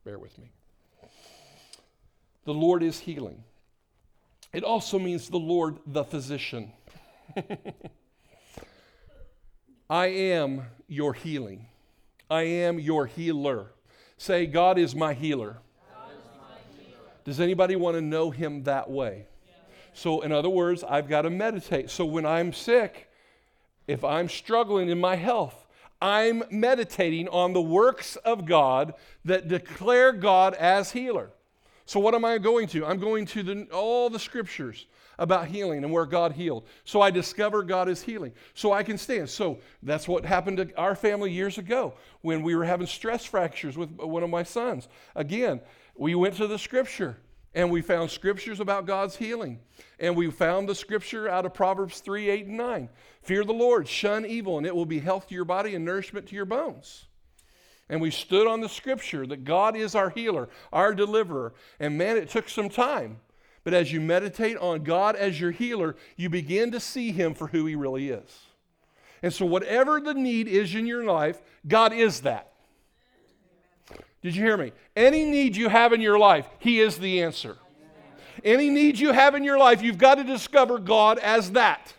[0.03, 0.51] bear with me.
[2.45, 3.45] The Lord is healing.
[4.53, 6.73] It also means the Lord, the physician.
[9.91, 11.67] I am your healing.
[12.31, 13.73] I am your healer.
[14.17, 15.59] Say, God is my healer.
[17.25, 19.27] Does anybody want to know him that way?
[19.93, 21.91] So, in other words, I've got to meditate.
[21.91, 23.11] So, when I'm sick,
[23.87, 25.67] if I'm struggling in my health,
[26.01, 28.95] I'm meditating on the works of God
[29.25, 31.31] that declare God as healer.
[31.89, 32.85] So, what am I going to?
[32.85, 34.85] I'm going to the, all the scriptures.
[35.19, 36.65] about healing and where God healed.
[36.85, 38.33] So I discover God is healing.
[38.55, 39.31] So I can stand.
[39.31, 43.77] So that's what happened to our family years ago when we were having stress fractures
[43.77, 44.87] with one of my sons.
[45.17, 45.61] Again,
[45.97, 47.17] we went to the scripture
[47.55, 49.59] and we found scriptures about God's healing.
[49.99, 52.89] And we found the scripture out of Proverbs 3 8 and 9.
[53.23, 56.29] Fear the Lord, shun evil, and it will be health to your body and nourishment
[56.29, 57.08] to your bones.
[57.89, 61.55] And we stood on the scripture that God is our healer, our deliverer.
[61.81, 63.21] And man, it took some time.
[63.65, 67.49] But as you meditate on God as your healer, you begin to see him for
[67.49, 68.41] who he really is.
[69.23, 72.53] And so, whatever the need is in your life, God is that.
[74.23, 74.73] Did you hear me?
[74.97, 77.57] Any need you have in your life, He is the answer.
[78.45, 81.93] Any need you have in your life, you've got to discover God as that.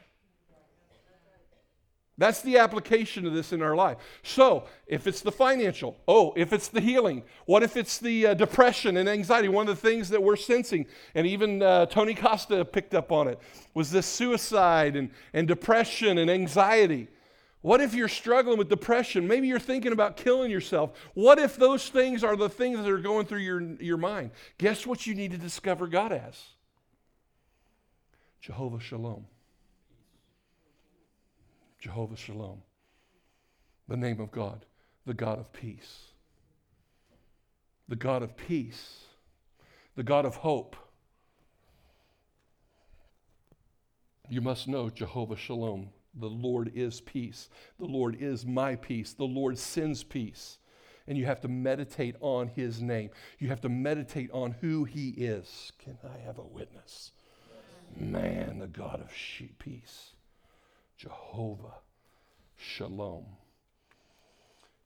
[2.20, 3.98] That's the application of this in our life.
[4.24, 8.34] So, if it's the financial, oh, if it's the healing, what if it's the uh,
[8.34, 9.48] depression and anxiety?
[9.48, 10.86] One of the things that we're sensing,
[11.16, 13.40] and even uh, Tony Costa picked up on it,
[13.74, 17.08] was this suicide and, and depression and anxiety.
[17.62, 19.26] What if you're struggling with depression?
[19.26, 20.91] Maybe you're thinking about killing yourself.
[21.14, 24.32] What if those things are the things that are going through your, your mind?
[24.58, 26.38] Guess what you need to discover God as?
[28.41, 29.26] Jehovah Shalom.
[31.80, 32.61] Jehovah Shalom,
[33.88, 34.65] the name of God,
[35.06, 36.11] the God of peace,
[37.88, 39.06] the God of peace,
[39.95, 40.76] the God of hope.
[44.30, 45.89] You must know Jehovah Shalom.
[46.14, 47.49] The Lord is peace.
[47.80, 49.14] The Lord is my peace.
[49.14, 50.57] The Lord sends peace.
[51.07, 53.10] And you have to meditate on his name.
[53.39, 55.72] You have to meditate on who he is.
[55.80, 57.11] Can I have a witness?
[57.97, 59.11] Man, the God of
[59.57, 60.11] peace.
[60.99, 61.76] Jehovah
[62.57, 63.26] Shalom.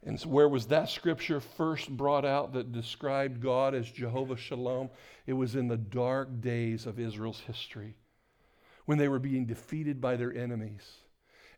[0.05, 4.91] And so where was that scripture first brought out that described God as Jehovah Shalom?
[5.25, 7.95] It was in the dark days of Israel's history
[8.85, 10.97] when they were being defeated by their enemies.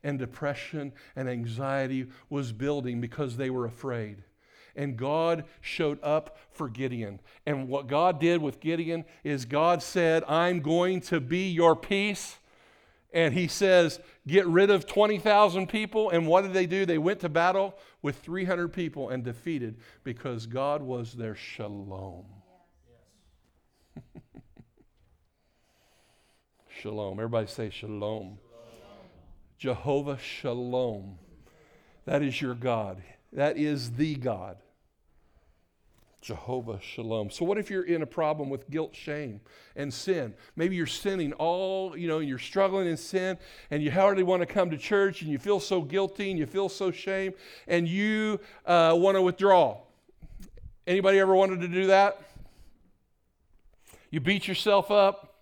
[0.04, 4.24] And depression and anxiety was building because they were afraid.
[4.74, 7.20] And God showed up for Gideon.
[7.46, 12.38] And what God did with Gideon is God said, I'm going to be your peace
[13.16, 16.10] and he says, Get rid of 20,000 people.
[16.10, 16.86] And what did they do?
[16.86, 22.26] They went to battle with 300 people and defeated because God was their shalom.
[26.82, 27.14] shalom.
[27.14, 28.00] Everybody say shalom.
[28.02, 28.38] shalom.
[29.58, 31.18] Jehovah Shalom.
[32.06, 33.02] That is your God.
[33.32, 34.58] That is the God.
[36.26, 37.30] Jehovah Shalom.
[37.30, 39.42] So, what if you're in a problem with guilt, shame,
[39.76, 40.34] and sin?
[40.56, 43.38] Maybe you're sinning all, you know, and you're struggling in sin,
[43.70, 46.48] and you hardly want to come to church, and you feel so guilty, and you
[46.48, 47.36] feel so shame,
[47.68, 49.78] and you uh, want to withdraw.
[50.88, 52.20] Anybody ever wanted to do that?
[54.10, 55.36] You beat yourself up,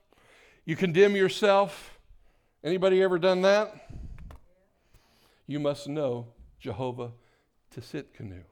[0.65, 1.97] you condemn yourself.
[2.61, 3.89] Anybody ever done that?
[5.47, 6.27] You must know
[6.59, 7.11] Jehovah
[7.73, 8.43] Tsidkenu.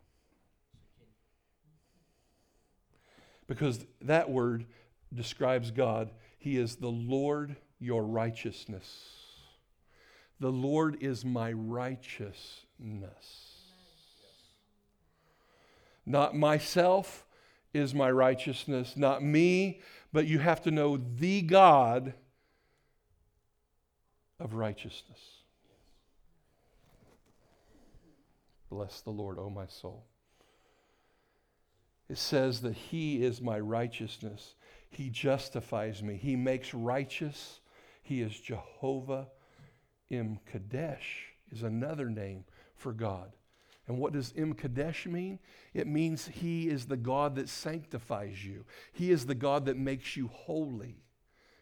[3.52, 4.66] Because that word
[5.14, 6.10] describes God.
[6.38, 9.10] He is the Lord your righteousness.
[10.40, 12.38] The Lord is my righteousness.
[16.06, 17.26] Not myself
[17.74, 19.82] is my righteousness, not me,
[20.14, 22.14] but you have to know the God
[24.40, 25.20] of righteousness.
[28.70, 30.06] Bless the Lord, O my soul
[32.12, 34.56] it says that He is my righteousness.
[34.90, 36.18] He justifies me.
[36.18, 37.62] He makes righteous.
[38.04, 39.30] He is Jehovah
[40.10, 42.44] Im Kadesh, is another name
[42.76, 43.32] for God.
[43.88, 45.40] And what does Im Kadesh mean?
[45.74, 50.18] It means He is the God that sanctifies you, He is the God that makes
[50.18, 50.98] you holy.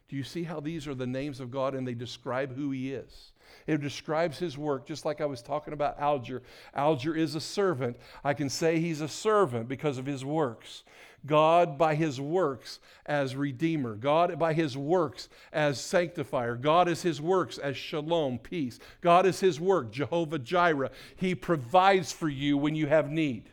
[0.10, 2.94] Do you see how these are the names of God and they describe who He
[2.94, 3.32] is?
[3.68, 6.42] It describes his work, just like I was talking about Alger.
[6.74, 7.98] Alger is a servant.
[8.24, 10.84] I can say he's a servant because of his works.
[11.26, 17.22] God by his works as Redeemer, God by his works as Sanctifier, God is his
[17.22, 18.80] works as Shalom, peace.
[19.02, 20.92] God is his work, Jehovah Jireh.
[21.18, 23.50] He provides for you when you have need.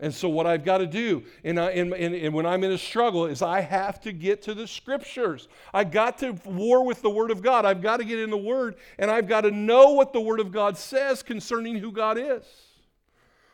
[0.00, 2.78] And so, what I've got to do in, in, in, in, when I'm in a
[2.78, 5.46] struggle is I have to get to the scriptures.
[5.72, 7.64] I got to war with the Word of God.
[7.64, 10.40] I've got to get in the Word, and I've got to know what the Word
[10.40, 12.44] of God says concerning who God is.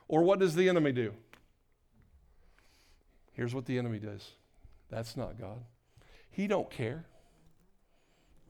[0.08, 1.12] Or what does the enemy do?
[3.32, 4.30] Here's what the enemy does.
[4.90, 5.62] That's not God.
[6.30, 7.04] He don't care.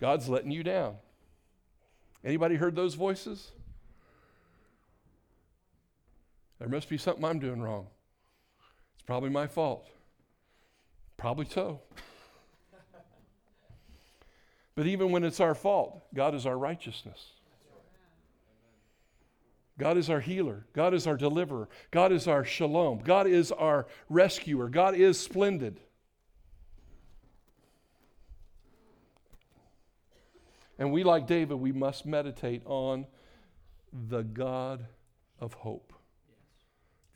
[0.00, 0.96] God's letting you down.
[2.24, 3.50] Anybody heard those voices?
[6.60, 7.88] There must be something I'm doing wrong.
[8.94, 9.88] It's probably my fault.
[11.16, 11.80] Probably so.
[14.76, 17.32] But even when it's our fault, God is our righteousness.
[19.80, 20.64] God is our healer.
[20.74, 21.68] God is our deliverer.
[21.90, 23.00] God is our shalom.
[23.00, 24.68] God is our rescuer.
[24.68, 25.80] God is splendid.
[30.78, 33.06] And we, like David, we must meditate on
[33.92, 34.86] the God
[35.38, 35.92] of hope,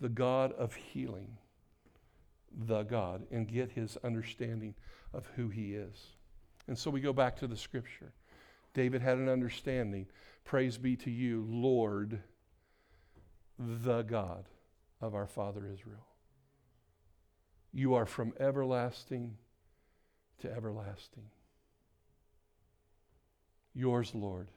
[0.01, 1.39] the God of healing,
[2.67, 4.75] the God, and get his understanding
[5.13, 6.09] of who he is.
[6.67, 8.13] And so we go back to the scripture.
[8.73, 10.07] David had an understanding.
[10.45, 12.21] Praise be to you, Lord,
[13.59, 14.47] the God
[15.01, 16.07] of our father Israel.
[17.73, 19.37] You are from everlasting
[20.41, 21.25] to everlasting.
[23.75, 24.49] Yours, Lord,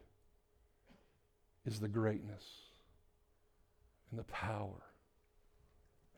[1.66, 2.44] is the greatness
[4.10, 4.87] and the power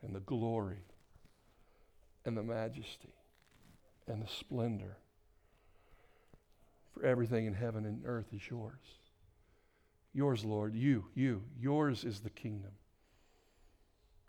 [0.02, 0.84] and the glory
[2.24, 3.14] and the majesty
[4.06, 4.96] and the splendor.
[6.92, 8.98] For everything in heaven and earth is yours.
[10.12, 12.72] Yours, Lord, you, you, yours is the kingdom.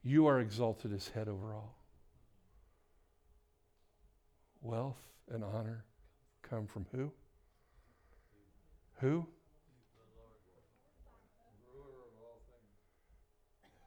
[0.04, 1.76] You are exalted as head over all.
[4.62, 5.86] Wealth and honor
[6.44, 7.12] come from who?
[9.00, 9.28] Who?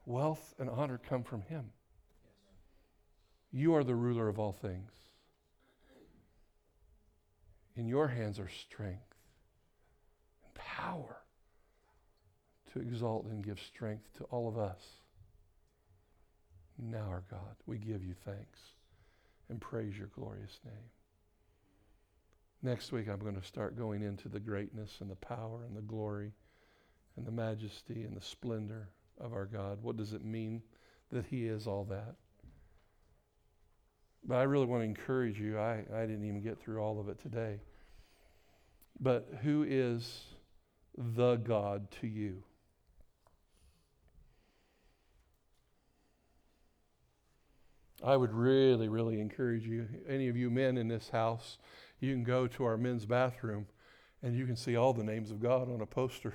[0.06, 1.70] Wealth and honor come from Him.
[3.56, 4.90] You are the ruler of all things.
[7.76, 9.14] In your hands are strength
[10.42, 11.18] and power
[12.72, 14.82] to exalt and give strength to all of us.
[16.82, 18.58] Now, our God, we give you thanks
[19.48, 20.90] and praise your glorious name.
[22.60, 25.82] Next week, I'm going to start going into the greatness and the power and the
[25.82, 26.32] glory
[27.16, 28.88] and the majesty and the splendor
[29.20, 29.78] of our God.
[29.80, 30.60] What does it mean
[31.12, 32.16] that He is all that?
[34.26, 35.58] But I really want to encourage you.
[35.58, 37.60] I, I didn't even get through all of it today.
[39.00, 40.22] But who is
[40.96, 42.42] the God to you?
[48.02, 51.58] I would really, really encourage you, any of you men in this house,
[52.00, 53.66] you can go to our men's bathroom
[54.22, 56.34] and you can see all the names of God on a poster.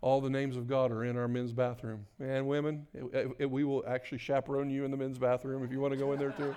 [0.00, 2.06] All the names of God are in our men's bathroom.
[2.20, 5.80] And women, it, it, we will actually chaperone you in the men's bathroom if you
[5.80, 6.54] want to go in there too.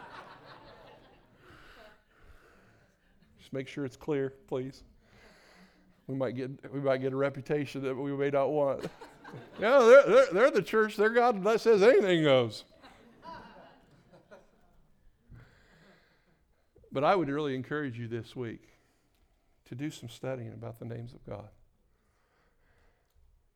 [3.40, 4.84] Just make sure it's clear, please.
[6.06, 8.84] We might get we might get a reputation that we may not want.
[9.60, 10.98] yeah, they're, they're, they're the church.
[10.98, 12.66] They're God that says anything goes.
[16.92, 18.68] But I would really encourage you this week
[19.66, 21.48] to do some studying about the names of God.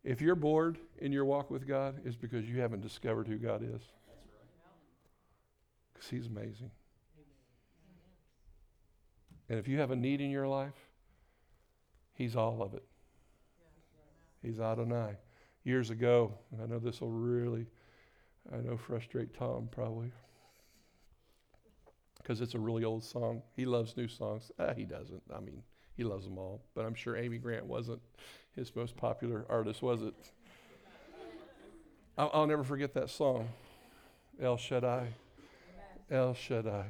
[0.06, 3.64] If you're bored in your walk with God, it's because you haven't discovered who God
[3.64, 3.82] is.
[5.92, 6.70] Because He's amazing.
[9.50, 10.76] And if you have a need in your life,
[12.14, 12.84] He's all of it.
[14.44, 15.18] He's Adonai.
[15.64, 17.66] Years ago, I know this will really,
[18.54, 20.12] I know, frustrate Tom probably
[22.26, 23.42] because it's a really old song.
[23.56, 24.52] He loves new songs.
[24.58, 25.22] Uh, he doesn't.
[25.36, 25.64] I mean,
[25.98, 26.62] he loves them all.
[26.76, 28.02] But I'm sure Amy Grant wasn't
[28.56, 30.14] his most popular artist, was it?
[32.18, 33.50] I'll, I'll never forget that song.
[34.42, 35.08] El Shaddai.
[36.10, 36.86] El Shaddai.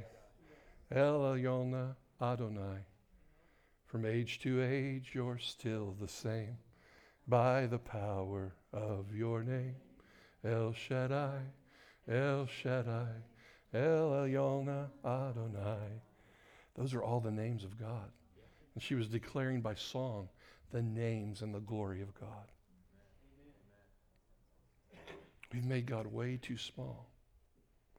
[0.91, 2.79] El Elyon Adonai.
[3.87, 6.57] From age to age, you're still the same
[7.27, 9.75] by the power of your name.
[10.43, 11.39] El Shaddai.
[12.07, 13.07] El Shaddai.
[13.73, 16.01] El Elyon Adonai.
[16.75, 18.11] Those are all the names of God.
[18.75, 20.29] And she was declaring by song
[20.71, 22.51] the names and the glory of God.
[25.53, 27.07] We've made God way too small.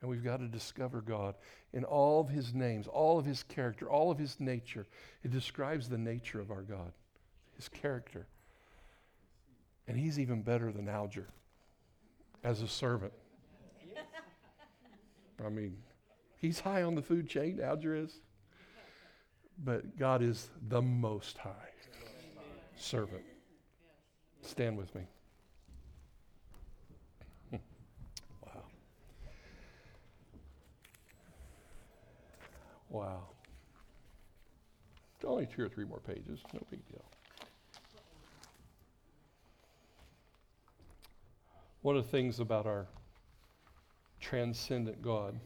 [0.01, 1.37] And we've got to discover God
[1.73, 4.87] in all of his names, all of his character, all of his nature.
[5.25, 6.93] It describes the nature of our God,
[7.57, 8.27] his character.
[9.89, 11.29] And he's even better than Alger
[12.45, 13.13] as a servant.
[15.45, 15.77] I mean,
[16.39, 18.21] he's high on the food chain, Alger is.
[19.65, 21.73] But God is the most high
[22.77, 23.23] servant.
[24.43, 25.03] Stand with me.
[27.51, 27.57] Hmm.
[28.44, 28.62] Wow.
[32.90, 33.23] Wow.
[35.24, 36.40] Only two or three more pages.
[36.53, 37.03] No big deal.
[41.82, 42.86] One of the things about our
[44.20, 45.39] transcendent God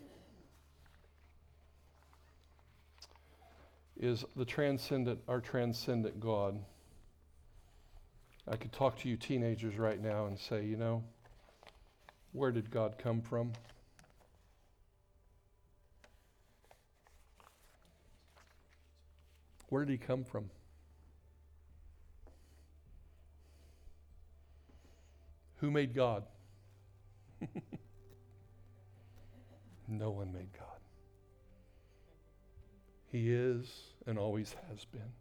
[3.98, 6.59] is the transcendent, our transcendent God.
[8.51, 11.05] I could talk to you teenagers right now and say, you know,
[12.32, 13.52] where did God come from?
[19.68, 20.51] Where did he come from?
[25.59, 26.24] Who made God?
[29.89, 30.66] no one made God.
[33.12, 33.70] He is
[34.06, 35.20] and always has been.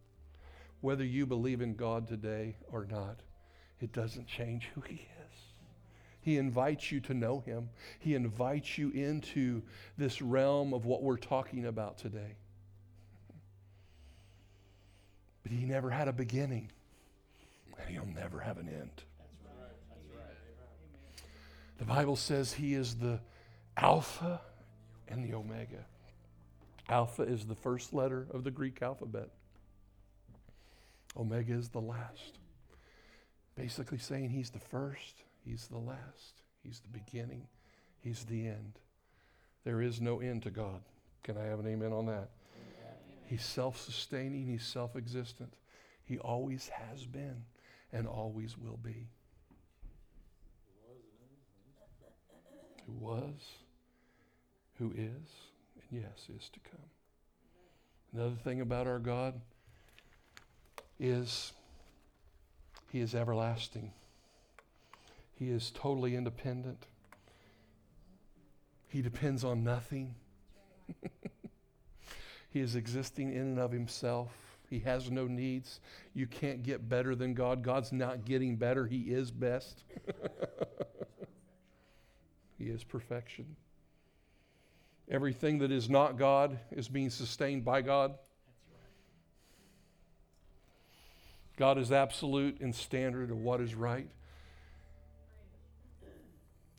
[0.80, 3.20] Whether you believe in God today or not,
[3.80, 5.38] it doesn't change who He is.
[6.22, 9.62] He invites you to know Him, He invites you into
[9.96, 12.36] this realm of what we're talking about today.
[15.42, 16.70] But He never had a beginning,
[17.78, 19.02] and He'll never have an end.
[21.78, 23.20] The Bible says He is the
[23.76, 24.40] Alpha
[25.08, 25.84] and the Omega.
[26.90, 29.30] Alpha is the first letter of the Greek alphabet.
[31.16, 32.38] Omega is the last.
[33.56, 37.46] Basically saying he's the first, he's the last, he's the beginning,
[37.98, 38.78] he's the end.
[39.64, 40.80] There is no end to God.
[41.22, 42.30] Can I have an amen on that?
[43.26, 45.54] He's self sustaining, he's self existent.
[46.04, 47.44] He always has been
[47.92, 49.08] and always will be.
[52.86, 53.52] Who was,
[54.78, 55.30] who is,
[55.76, 56.80] and yes, is to come.
[58.12, 59.40] Another thing about our God
[61.00, 61.52] is
[62.92, 63.92] He is everlasting.
[65.34, 66.86] He is totally independent.
[68.88, 70.14] He depends on nothing.
[72.50, 74.30] he is existing in and of Himself.
[74.68, 75.80] He has no needs.
[76.14, 77.62] You can't get better than God.
[77.62, 78.86] God's not getting better.
[78.86, 79.82] He is best.
[82.58, 83.56] he is perfection.
[85.10, 88.14] Everything that is not God is being sustained by God.
[91.60, 94.08] God is absolute in standard of what is right.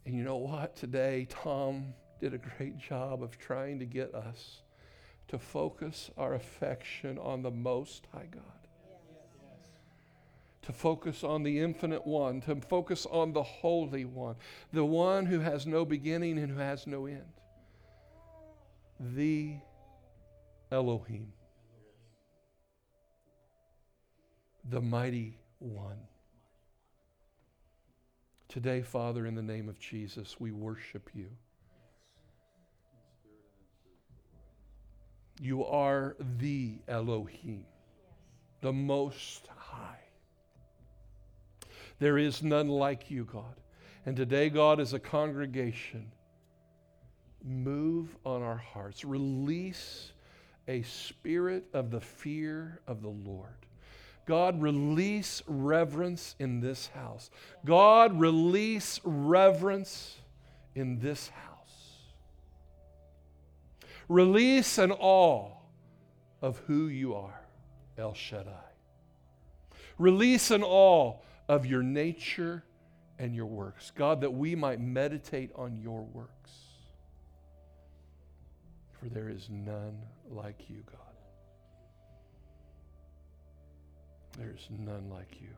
[0.07, 0.75] And you know what?
[0.75, 4.63] Today, Tom did a great job of trying to get us
[5.27, 8.41] to focus our affection on the Most High God.
[10.63, 14.35] To focus on the infinite one, to focus on the Holy One,
[14.73, 17.31] the one who has no beginning and who has no end
[18.99, 19.57] the
[20.71, 21.33] Elohim,
[24.69, 25.97] the mighty one.
[28.47, 31.27] Today, Father, in the name of Jesus, we worship you.
[35.39, 37.65] You are the Elohim,
[38.61, 39.99] the Most High.
[41.99, 43.55] There is none like you, God.
[44.05, 46.11] And today, God, as a congregation,
[47.43, 49.05] move on our hearts.
[49.05, 50.11] Release
[50.67, 53.65] a spirit of the fear of the Lord.
[54.25, 57.29] God, release reverence in this house.
[57.65, 60.17] God, release reverence
[60.75, 61.47] in this house.
[64.07, 65.51] Release an awe
[66.41, 67.41] of who you are,
[67.97, 68.51] El Shaddai.
[69.97, 71.15] Release an awe
[71.47, 72.63] of your nature
[73.19, 73.91] and your works.
[73.95, 76.41] God, that we might meditate on your works
[79.01, 79.97] for there is none
[80.29, 81.10] like you, God.
[84.37, 85.49] There is none like you.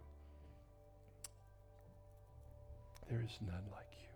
[3.09, 4.07] There is none like you.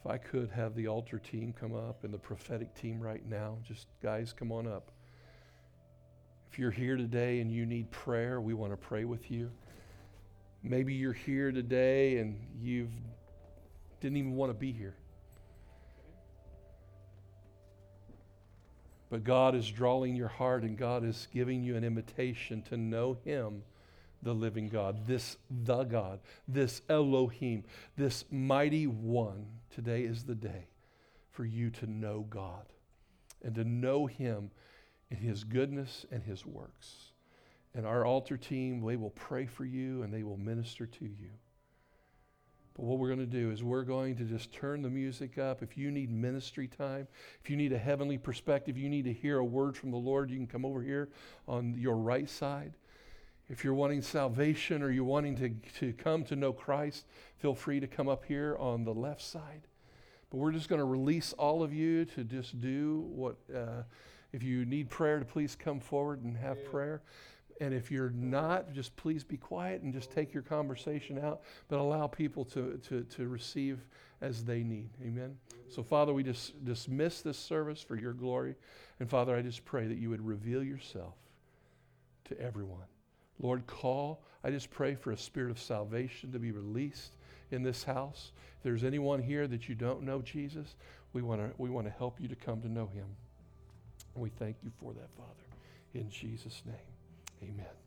[0.00, 3.58] If I could have the altar team come up and the prophetic team right now,
[3.66, 4.90] just guys, come on up.
[6.50, 9.50] If you're here today and you need prayer, we want to pray with you.
[10.62, 12.88] Maybe you're here today and you
[14.00, 14.94] didn't even want to be here.
[19.12, 23.18] But God is drawing your heart and God is giving you an invitation to know
[23.26, 23.62] Him,
[24.22, 27.64] the living God, this the God, this Elohim,
[27.94, 29.44] this mighty one.
[29.68, 30.64] Today is the day
[31.30, 32.64] for you to know God
[33.42, 34.50] and to know Him
[35.10, 37.12] in His goodness and His works.
[37.74, 41.28] And our altar team, they will pray for you and they will minister to you.
[42.74, 45.62] But what we're going to do is we're going to just turn the music up.
[45.62, 47.06] If you need ministry time,
[47.42, 50.30] if you need a heavenly perspective, you need to hear a word from the Lord,
[50.30, 51.10] you can come over here
[51.46, 52.72] on your right side.
[53.50, 55.50] If you're wanting salvation or you're wanting to,
[55.80, 59.62] to come to know Christ, feel free to come up here on the left side.
[60.30, 63.82] But we're just going to release all of you to just do what, uh,
[64.32, 66.70] if you need prayer, to please come forward and have yeah.
[66.70, 67.02] prayer.
[67.60, 71.78] And if you're not, just please be quiet and just take your conversation out, but
[71.78, 73.78] allow people to, to, to receive
[74.20, 74.90] as they need.
[75.02, 75.36] Amen.
[75.68, 78.54] So, Father, we just dismiss this service for your glory.
[79.00, 81.14] And, Father, I just pray that you would reveal yourself
[82.26, 82.86] to everyone.
[83.40, 84.22] Lord, call.
[84.44, 87.12] I just pray for a spirit of salvation to be released
[87.50, 88.32] in this house.
[88.58, 90.74] If there's anyone here that you don't know Jesus,
[91.12, 93.06] we want to we want to help you to come to know him.
[94.14, 95.30] We thank you for that, Father.
[95.94, 96.74] In Jesus' name,
[97.42, 97.81] amen.